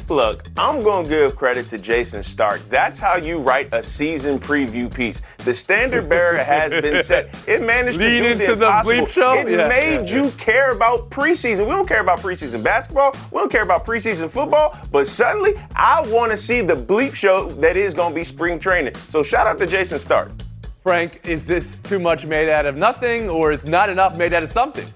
Look, 0.08 0.44
I'm 0.56 0.82
going 0.82 1.02
to 1.04 1.10
give 1.10 1.34
credit 1.36 1.68
to 1.70 1.78
Jayson 1.78 2.22
Stark. 2.22 2.60
That's 2.68 3.00
how 3.00 3.16
you 3.16 3.38
write 3.38 3.74
a 3.74 3.82
season 3.82 4.38
preview 4.38 4.92
piece. 4.92 5.20
The 5.38 5.52
standard 5.52 6.08
bearer 6.08 6.36
has 6.36 6.70
been 6.70 7.02
set. 7.02 7.34
It 7.48 7.60
managed 7.60 7.98
Lead 7.98 8.20
to 8.20 8.28
do 8.28 8.34
the 8.34 8.46
the 8.46 8.52
impossible. 8.52 9.06
show? 9.06 9.34
It 9.34 9.50
Yeah, 9.50 9.68
made 9.68 10.08
yeah, 10.08 10.16
you 10.24 10.30
care 10.32 10.70
about 10.70 11.10
preseason. 11.10 11.60
We 11.64 11.72
don't 11.72 11.88
care 11.88 12.00
about 12.02 12.20
preseason 12.20 12.62
basketball. 12.62 13.16
We 13.32 13.38
don't 13.38 13.50
care 13.50 13.62
about 13.64 13.84
preseason 13.84 14.30
football. 14.30 14.78
But 14.92 15.08
suddenly, 15.08 15.54
I 15.74 16.02
want 16.06 16.30
to 16.30 16.36
see 16.36 16.60
the 16.60 16.76
bleep 16.76 17.12
show 17.14 17.48
that 17.54 17.76
is 17.76 17.92
going 17.92 18.12
to 18.12 18.14
be 18.14 18.24
spring 18.24 18.60
training. 18.60 18.94
So 19.08 19.24
shout 19.24 19.48
out 19.48 19.58
to 19.58 19.66
Jayson 19.66 19.98
Stark. 19.98 20.30
Frank, 20.84 21.20
is 21.24 21.46
this 21.46 21.80
too 21.80 21.98
much 21.98 22.24
made 22.26 22.48
out 22.48 22.64
of 22.64 22.76
nothing, 22.76 23.28
or 23.28 23.50
is 23.50 23.66
not 23.66 23.88
enough 23.88 24.16
made 24.16 24.32
out 24.32 24.44
of 24.44 24.52
something? 24.52 24.86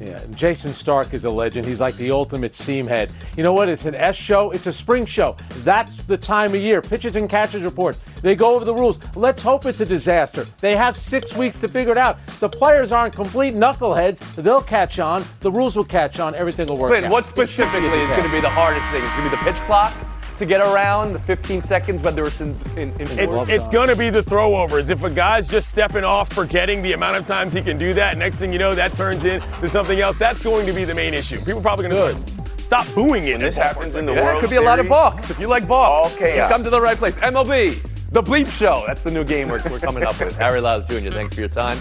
Yeah, 0.00 0.20
and 0.20 0.36
Jayson 0.36 0.72
Stark 0.72 1.14
is 1.14 1.24
a 1.24 1.30
legend. 1.30 1.66
He's 1.66 1.80
like 1.80 1.96
the 1.96 2.10
ultimate 2.10 2.54
seam 2.54 2.86
head. 2.86 3.12
You 3.36 3.42
know 3.42 3.52
what? 3.52 3.68
It's 3.68 3.84
an 3.84 3.94
S 3.94 4.16
show. 4.16 4.50
It's 4.50 4.66
a 4.66 4.72
spring 4.72 5.06
show. 5.06 5.36
That's 5.58 5.96
the 6.04 6.16
time 6.16 6.54
of 6.54 6.60
year. 6.60 6.82
Pitches 6.82 7.16
and 7.16 7.28
catches 7.28 7.62
report. 7.62 7.98
They 8.22 8.34
go 8.34 8.54
over 8.54 8.64
the 8.64 8.74
rules. 8.74 8.98
Let's 9.16 9.42
hope 9.42 9.66
it's 9.66 9.80
a 9.80 9.86
disaster. 9.86 10.46
They 10.60 10.76
have 10.76 10.96
six 10.96 11.34
weeks 11.36 11.60
to 11.60 11.68
figure 11.68 11.92
it 11.92 11.98
out. 11.98 12.18
The 12.40 12.48
players 12.48 12.92
aren't 12.92 13.14
complete 13.14 13.54
knuckleheads. 13.54 14.18
They'll 14.34 14.62
catch 14.62 14.98
on. 14.98 15.24
The 15.40 15.50
rules 15.50 15.76
will 15.76 15.84
catch 15.84 16.18
on. 16.18 16.34
Everything 16.34 16.66
will 16.66 16.76
work 16.76 16.88
Clinton, 16.88 17.10
out. 17.10 17.12
what 17.12 17.26
specifically 17.26 17.86
is 17.86 18.10
going 18.10 18.24
to 18.24 18.32
be 18.32 18.40
the 18.40 18.50
hardest 18.50 18.86
thing? 18.86 19.02
It's 19.02 19.16
going 19.16 19.30
to 19.30 19.36
be 19.36 19.44
the 19.44 19.52
pitch 19.52 19.60
clock 19.62 19.94
to 20.38 20.46
get 20.46 20.60
around 20.60 21.12
the 21.12 21.18
15 21.20 21.62
seconds, 21.62 22.02
whether 22.02 22.22
it's 22.24 22.40
in 22.40 22.54
in, 22.76 22.90
in 22.92 23.18
It's, 23.18 23.48
it's 23.48 23.68
going 23.68 23.88
to 23.88 23.96
be 23.96 24.10
the 24.10 24.22
throwovers. 24.22 24.90
If 24.90 25.02
a 25.04 25.10
guy's 25.10 25.48
just 25.48 25.68
stepping 25.68 26.04
off, 26.04 26.32
forgetting 26.32 26.82
the 26.82 26.92
amount 26.92 27.16
of 27.16 27.26
times 27.26 27.52
he 27.52 27.62
can 27.62 27.78
do 27.78 27.94
that, 27.94 28.18
next 28.18 28.36
thing 28.36 28.52
you 28.52 28.58
know, 28.58 28.74
that 28.74 28.94
turns 28.94 29.24
into 29.24 29.68
something 29.68 30.00
else. 30.00 30.16
That's 30.16 30.42
going 30.42 30.66
to 30.66 30.72
be 30.72 30.84
the 30.84 30.94
main 30.94 31.14
issue. 31.14 31.38
People 31.38 31.58
are 31.58 31.62
probably 31.62 31.88
going 31.88 32.16
to 32.16 32.32
stop 32.58 32.86
booing 32.94 33.28
it. 33.28 33.38
This 33.40 33.56
happens 33.56 33.94
in 33.94 34.06
the 34.06 34.12
world. 34.12 34.24
Yeah, 34.24 34.36
it 34.36 34.40
could 34.40 34.50
be 34.50 34.56
a 34.56 34.62
lot 34.62 34.78
of 34.78 34.84
Series, 34.84 34.90
balks. 34.90 35.30
If 35.30 35.38
you 35.38 35.46
like 35.46 35.68
balks, 35.68 36.12
All 36.12 36.18
chaos. 36.18 36.48
you 36.48 36.54
come 36.54 36.64
to 36.64 36.70
the 36.70 36.80
right 36.80 36.96
place. 36.96 37.18
MLB, 37.18 38.10
the 38.10 38.22
Bleep 38.22 38.50
Show. 38.50 38.82
That's 38.86 39.02
the 39.02 39.10
new 39.10 39.24
game 39.24 39.48
we're, 39.48 39.62
we're 39.70 39.78
coming 39.78 40.02
up 40.04 40.18
with. 40.18 40.36
Harry 40.36 40.60
Lyles 40.60 40.84
Jr., 40.86 41.10
thanks 41.10 41.34
for 41.34 41.40
your 41.40 41.48
time. 41.48 41.78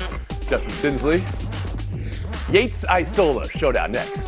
Justin 0.50 0.72
Tinsley. 0.82 1.24
Yates 2.52 2.86
Isola, 2.86 3.50
showdown 3.50 3.92
next. 3.94 4.28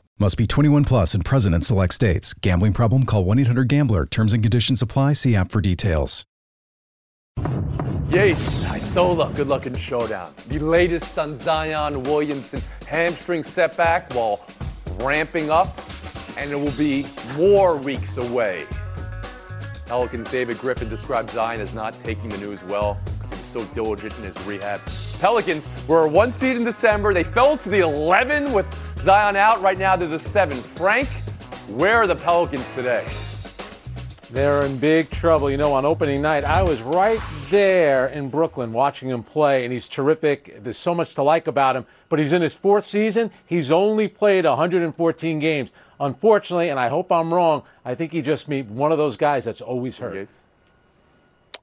Must 0.21 0.37
be 0.37 0.45
21 0.45 0.83
plus 0.83 1.15
and 1.15 1.25
present 1.25 1.55
in 1.55 1.63
select 1.63 1.95
states. 1.95 2.35
Gambling 2.35 2.73
problem? 2.73 3.07
Call 3.07 3.25
1 3.25 3.39
800 3.39 3.67
GAMBLER. 3.67 4.05
Terms 4.05 4.33
and 4.33 4.43
conditions 4.43 4.79
apply. 4.83 5.13
See 5.13 5.35
app 5.35 5.51
for 5.51 5.61
details. 5.61 6.27
Yates, 8.07 8.63
Isola, 8.65 9.33
good 9.33 9.47
luck 9.47 9.65
in 9.65 9.73
showdown. 9.73 10.31
The 10.49 10.59
latest 10.59 11.17
on 11.17 11.35
Zion 11.35 12.03
Williamson 12.03 12.61
hamstring 12.85 13.43
setback 13.43 14.13
while 14.13 14.45
ramping 14.99 15.49
up, 15.49 15.81
and 16.37 16.51
it 16.51 16.55
will 16.55 16.77
be 16.77 17.07
more 17.35 17.75
weeks 17.75 18.17
away. 18.17 18.67
Pelicans' 19.87 20.29
David 20.29 20.59
Griffin 20.59 20.87
described 20.87 21.31
Zion 21.31 21.61
as 21.61 21.73
not 21.73 21.99
taking 21.99 22.29
the 22.29 22.37
news 22.37 22.63
well 22.65 22.99
because 23.15 23.31
he 23.31 23.39
was 23.39 23.47
so 23.47 23.73
diligent 23.73 24.15
in 24.19 24.25
his 24.25 24.39
rehab. 24.45 24.81
Pelicans 25.19 25.67
were 25.87 26.07
one 26.07 26.31
seed 26.31 26.57
in 26.57 26.63
December. 26.63 27.11
They 27.11 27.23
fell 27.23 27.57
to 27.57 27.69
the 27.69 27.79
11 27.79 28.53
with 28.53 28.67
Zion 29.01 29.35
out. 29.35 29.63
Right 29.63 29.79
now, 29.79 29.95
they're 29.95 30.07
the 30.07 30.19
seven. 30.19 30.61
Frank, 30.61 31.07
where 31.69 31.97
are 31.97 32.05
the 32.05 32.15
Pelicans 32.15 32.71
today? 32.75 33.03
They're 34.29 34.63
in 34.63 34.77
big 34.77 35.09
trouble. 35.09 35.49
You 35.49 35.57
know, 35.57 35.73
on 35.73 35.85
opening 35.85 36.21
night, 36.21 36.43
I 36.43 36.61
was 36.61 36.83
right 36.83 37.19
there 37.49 38.07
in 38.07 38.29
Brooklyn 38.29 38.71
watching 38.71 39.09
him 39.09 39.23
play, 39.23 39.63
and 39.63 39.73
he's 39.73 39.89
terrific. 39.89 40.63
There's 40.63 40.77
so 40.77 40.93
much 40.93 41.15
to 41.15 41.23
like 41.23 41.47
about 41.47 41.75
him, 41.75 41.87
but 42.09 42.19
he's 42.19 42.31
in 42.31 42.43
his 42.43 42.53
fourth 42.53 42.87
season. 42.87 43.31
He's 43.47 43.71
only 43.71 44.07
played 44.07 44.45
114 44.45 45.39
games. 45.39 45.71
Unfortunately, 45.99 46.69
and 46.69 46.79
I 46.79 46.87
hope 46.87 47.11
I'm 47.11 47.33
wrong, 47.33 47.63
I 47.83 47.95
think 47.95 48.11
he 48.11 48.21
just 48.21 48.47
be 48.47 48.61
one 48.61 48.91
of 48.91 48.99
those 48.99 49.17
guys 49.17 49.45
that's 49.45 49.61
always 49.61 49.97
hurt. 49.97 50.29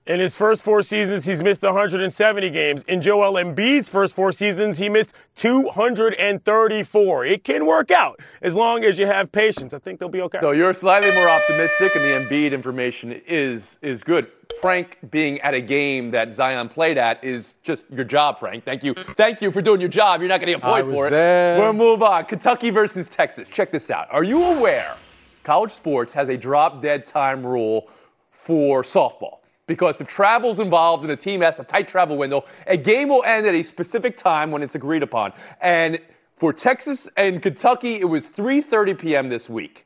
Yates. 0.09 0.15
In 0.15 0.21
his 0.21 0.35
first 0.35 0.63
four 0.63 0.83
seasons, 0.83 1.25
he's 1.25 1.43
missed 1.43 1.63
170 1.63 2.51
games. 2.51 2.83
In 2.85 3.03
Joel 3.03 3.35
Embiid's 3.35 3.89
first 3.89 4.15
four 4.15 4.33
seasons, 4.33 4.79
he 4.79 4.89
missed 4.89 5.13
234. 5.37 7.27
It 7.27 7.45
can 7.45 7.67
work 7.67 7.91
out 7.91 8.21
as 8.43 8.55
long 8.55 8.85
as 8.85 8.99
you 8.99 9.07
have 9.07 9.31
patience. 9.31 9.75
I 9.75 9.79
think 9.79 10.01
they'll 10.01 10.09
be 10.09 10.23
okay. 10.23 10.39
So 10.41 10.53
you're 10.53 10.73
slightly 10.75 11.13
more 11.13 11.29
optimistic, 11.29 11.95
and 11.95 12.05
the 12.05 12.09
Embiid 12.09 12.53
information 12.53 13.13
is 13.27 13.79
is 13.83 14.03
good. 14.03 14.29
Frank 14.63 14.99
being 15.11 15.41
at 15.43 15.55
a 15.55 15.61
game 15.61 16.11
that 16.11 16.33
Zion 16.33 16.69
played 16.69 16.99
at 16.99 17.23
is 17.23 17.59
just 17.63 17.85
your 17.91 18.05
job, 18.05 18.39
Frank. 18.39 18.65
Thank 18.65 18.83
you. 18.83 18.95
Thank 18.95 19.43
you 19.43 19.53
for 19.53 19.61
doing 19.63 19.81
your 19.81 19.91
job. 19.91 20.21
You're 20.21 20.29
not 20.29 20.41
getting 20.41 20.57
a 20.57 20.59
point 20.59 20.87
was 20.87 20.95
for 20.95 21.07
it. 21.09 21.11
there. 21.11 21.61
We'll 21.61 21.75
move 21.75 22.03
on. 22.03 22.25
Kentucky 22.25 22.71
versus 22.71 23.09
Texas. 23.09 23.49
Check 23.49 23.71
this 23.71 23.91
out. 23.91 24.09
Are 24.11 24.25
you 24.25 24.43
aware 24.43 24.97
college 25.45 25.71
sports 25.73 26.13
has 26.15 26.29
a 26.29 26.37
drop 26.37 26.83
dead 26.83 27.07
time 27.07 27.47
rule 27.47 27.89
for 28.33 28.83
softball? 28.83 29.39
Because 29.69 30.01
if 30.01 30.09
travel's 30.09 30.59
involved 30.59 31.03
and 31.05 31.11
the 31.11 31.17
team 31.17 31.43
has 31.43 31.61
a 31.61 31.65
tight 31.65 31.87
travel 31.87 32.17
window, 32.17 32.45
a 32.67 32.77
game 32.77 33.11
will 33.11 33.23
end 33.23 33.47
at 33.47 33.55
a 33.55 33.63
specific 33.63 34.17
time 34.17 34.51
when 34.51 34.65
it's 34.65 34.75
agreed 34.75 35.05
upon. 35.05 35.33
And 35.61 36.01
for 36.37 36.53
Texas 36.53 37.09
and 37.17 37.41
Kentucky, 37.41 38.01
it 38.01 38.07
was 38.07 38.27
3:30 38.27 38.99
p.m. 38.99 39.29
this 39.29 39.49
week 39.49 39.85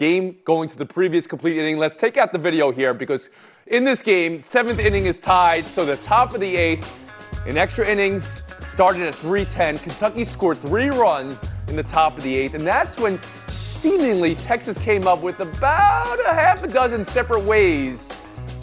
game 0.00 0.38
going 0.46 0.66
to 0.66 0.78
the 0.78 0.86
previous 0.86 1.26
complete 1.26 1.58
inning. 1.58 1.76
Let's 1.76 1.98
take 1.98 2.16
out 2.16 2.32
the 2.32 2.38
video 2.38 2.72
here 2.72 2.94
because 2.94 3.28
in 3.66 3.84
this 3.84 4.00
game, 4.00 4.40
seventh 4.40 4.80
inning 4.80 5.04
is 5.04 5.18
tied. 5.18 5.66
So 5.66 5.84
the 5.84 5.98
top 5.98 6.32
of 6.32 6.40
the 6.40 6.56
eighth, 6.56 6.90
in 7.46 7.58
extra 7.58 7.86
innings, 7.86 8.44
started 8.70 9.02
at 9.02 9.14
310. 9.14 9.78
Kentucky 9.78 10.24
scored 10.24 10.56
three 10.56 10.88
runs 10.88 11.46
in 11.68 11.76
the 11.76 11.82
top 11.82 12.16
of 12.16 12.24
the 12.24 12.34
eighth, 12.34 12.54
and 12.54 12.66
that's 12.66 12.98
when 12.98 13.20
seemingly 13.48 14.36
Texas 14.36 14.78
came 14.78 15.06
up 15.06 15.20
with 15.20 15.38
about 15.40 16.18
a 16.26 16.32
half 16.32 16.64
a 16.64 16.68
dozen 16.68 17.04
separate 17.04 17.44
ways 17.44 18.10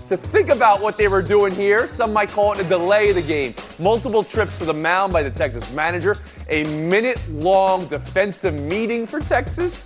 to 0.08 0.17
think 0.17 0.50
about 0.50 0.82
what 0.82 0.98
they 0.98 1.08
were 1.08 1.22
doing 1.22 1.54
here. 1.54 1.88
Some 1.88 2.13
might 2.13 2.30
call 2.30 2.54
it 2.54 2.60
a 2.60 2.63
delay 2.63 3.10
of 3.10 3.15
the 3.15 3.22
game. 3.22 3.54
Multiple 3.80 4.24
trips 4.24 4.58
to 4.60 4.65
the 4.65 4.74
mound 4.74 5.12
by 5.13 5.24
the 5.24 5.30
Texas 5.30 5.72
manager, 5.74 6.15
a 6.50 6.63
minute 6.65 7.22
long 7.30 7.88
defensive 7.88 8.54
meeting 8.54 9.06
for 9.06 9.20
Texas. 9.20 9.84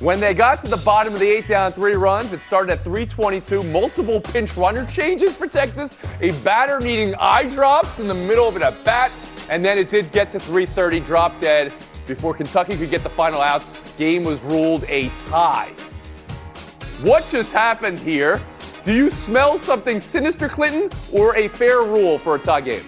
When 0.00 0.20
they 0.20 0.34
got 0.34 0.62
to 0.62 0.70
the 0.70 0.76
bottom 0.78 1.14
of 1.14 1.20
the 1.20 1.28
eighth 1.28 1.48
down 1.48 1.72
three 1.72 1.94
runs, 1.94 2.32
it 2.32 2.40
started 2.40 2.72
at 2.72 2.84
322. 2.84 3.62
Multiple 3.62 4.20
pinch 4.20 4.54
runner 4.56 4.84
changes 4.86 5.34
for 5.34 5.46
Texas. 5.46 5.94
A 6.20 6.32
batter 6.42 6.80
needing 6.80 7.14
eye 7.14 7.48
drops 7.48 7.98
in 7.98 8.06
the 8.06 8.14
middle 8.14 8.46
of 8.46 8.56
it 8.56 8.62
at 8.62 8.84
bat. 8.84 9.10
And 9.48 9.64
then 9.64 9.78
it 9.78 9.88
did 9.88 10.12
get 10.12 10.30
to 10.32 10.40
330, 10.40 11.00
drop 11.00 11.40
dead 11.40 11.72
before 12.06 12.34
Kentucky 12.34 12.76
could 12.76 12.90
get 12.90 13.02
the 13.02 13.10
final 13.10 13.40
outs. 13.40 13.72
Game 13.96 14.22
was 14.22 14.40
ruled 14.42 14.84
a 14.88 15.08
tie. 15.28 15.72
What 17.02 17.26
just 17.30 17.52
happened 17.52 17.98
here? 17.98 18.40
Do 18.86 18.92
you 18.94 19.10
smell 19.10 19.58
something 19.58 19.98
sinister, 19.98 20.48
Clinton, 20.48 20.88
or 21.12 21.34
a 21.34 21.48
fair 21.48 21.82
rule 21.82 22.20
for 22.20 22.36
a 22.36 22.38
tie 22.38 22.60
game? 22.60 22.84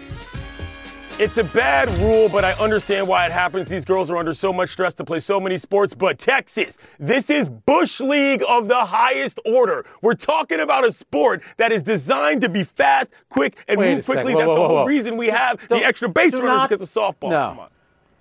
It's 1.18 1.38
a 1.38 1.42
bad 1.42 1.88
rule, 1.98 2.28
but 2.28 2.44
I 2.44 2.52
understand 2.52 3.08
why 3.08 3.26
it 3.26 3.32
happens. 3.32 3.66
These 3.66 3.84
girls 3.84 4.08
are 4.08 4.16
under 4.16 4.32
so 4.32 4.52
much 4.52 4.70
stress 4.70 4.94
to 4.94 5.04
play 5.04 5.18
so 5.18 5.40
many 5.40 5.56
sports. 5.56 5.94
But 5.94 6.16
Texas, 6.20 6.78
this 7.00 7.30
is 7.30 7.48
Bush 7.48 7.98
League 7.98 8.44
of 8.48 8.68
the 8.68 8.84
highest 8.84 9.40
order. 9.44 9.84
We're 10.00 10.14
talking 10.14 10.61
about 10.61 10.87
a 10.87 10.92
sport 10.92 11.42
that 11.56 11.72
is 11.72 11.82
designed 11.82 12.42
to 12.42 12.48
be 12.48 12.62
fast, 12.62 13.11
quick, 13.28 13.56
and 13.66 13.80
Wait 13.80 13.96
move 13.96 14.04
quickly. 14.04 14.34
Whoa, 14.34 14.38
That's 14.38 14.50
whoa, 14.50 14.54
the 14.54 14.61
whoa, 14.61 14.68
whole 14.76 14.87
reason 14.87 15.16
we 15.16 15.30
have 15.30 15.58
Don't- 15.66 15.80
the 15.80 15.84
extra 15.84 16.08
base 16.08 16.32
runners 16.32 16.46
not- 16.46 16.68
because 16.70 16.80
of 16.80 16.88
softball. 17.16 17.30
No. 17.30 17.66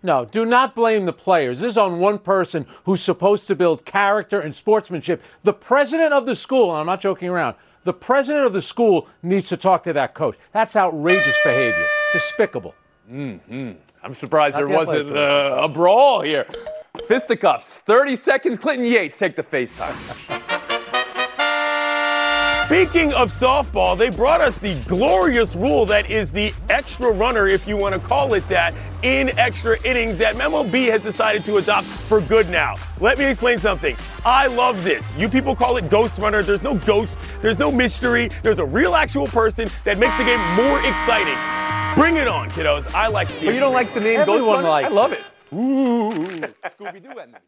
No, 0.03 0.25
do 0.25 0.45
not 0.45 0.75
blame 0.75 1.05
the 1.05 1.13
players. 1.13 1.59
This 1.59 1.71
is 1.71 1.77
on 1.77 1.99
one 1.99 2.19
person 2.19 2.65
who's 2.85 3.01
supposed 3.01 3.47
to 3.47 3.55
build 3.55 3.83
character 3.83 4.39
and 4.39 4.53
sportsmanship. 4.55 5.21
The 5.43 5.53
president 5.53 6.13
of 6.13 6.25
the 6.25 6.35
school, 6.35 6.71
and 6.71 6.79
I'm 6.79 6.85
not 6.85 7.01
joking 7.01 7.29
around, 7.29 7.55
the 7.83 7.93
president 7.93 8.45
of 8.45 8.53
the 8.53 8.61
school 8.61 9.07
needs 9.23 9.49
to 9.49 9.57
talk 9.57 9.83
to 9.85 9.93
that 9.93 10.13
coach. 10.13 10.37
That's 10.51 10.75
outrageous 10.75 11.35
behavior. 11.43 11.85
Despicable. 12.13 12.75
I'm 13.09 14.13
surprised 14.13 14.53
Not 14.55 14.59
there 14.59 14.67
the 14.67 14.73
wasn't 14.73 15.11
uh, 15.17 15.59
a 15.63 15.69
brawl 15.69 16.21
here. 16.21 16.45
Fisticuffs, 17.07 17.77
30 17.79 18.15
seconds. 18.15 18.57
Clinton 18.57 18.85
Yates, 18.85 19.17
take 19.17 19.35
the 19.35 19.43
FaceTime. 19.43 20.43
Speaking 22.67 23.13
of 23.13 23.29
softball, 23.29 23.97
they 23.97 24.09
brought 24.09 24.41
us 24.41 24.57
the 24.57 24.77
glorious 24.89 25.55
rule 25.55 25.85
that 25.85 26.09
is 26.09 26.33
the 26.33 26.53
extra 26.69 27.09
runner, 27.09 27.47
if 27.47 27.65
you 27.65 27.77
want 27.77 27.95
to 27.95 27.99
call 28.05 28.33
it 28.33 28.45
that, 28.49 28.75
in 29.03 29.29
extra 29.39 29.81
innings 29.83 30.17
that 30.17 30.35
MLB 30.35 30.89
has 30.89 31.01
decided 31.01 31.45
to 31.45 31.55
adopt 31.55 31.85
for 31.87 32.19
good 32.19 32.49
now. 32.49 32.75
Let 32.99 33.19
me 33.19 33.23
explain 33.23 33.57
something. 33.57 33.95
I 34.25 34.47
love 34.47 34.83
this. 34.83 35.13
You 35.17 35.29
people 35.29 35.55
call 35.55 35.77
it 35.77 35.89
ghost 35.89 36.19
runner. 36.19 36.43
There's 36.43 36.61
no 36.61 36.75
ghost, 36.75 37.17
there's 37.41 37.57
no 37.57 37.71
mystery. 37.71 38.27
There's 38.43 38.59
a 38.59 38.65
real 38.65 38.95
actual 38.95 39.27
person 39.27 39.69
that 39.85 39.97
makes 39.97 40.17
the 40.17 40.25
game 40.25 40.41
more 40.57 40.85
exciting. 40.85 41.37
Bring 41.95 42.17
it 42.17 42.27
on, 42.27 42.49
kiddos. 42.49 42.93
I 42.93 43.07
like 43.07 43.29
it. 43.29 43.45
But 43.45 43.53
you 43.53 43.61
don't 43.61 43.73
like 43.73 43.93
the 43.93 44.01
name 44.01 44.17
Ghost 44.25 44.29
Everyone 44.41 44.55
Runner? 44.57 44.67
likes 44.67 44.89
I 44.89 44.93
love 44.93 45.13
it. 45.13 45.23
Ooh, 45.53 46.11
Scooby 46.11 47.01
Doo 47.01 47.17
ending. 47.17 47.39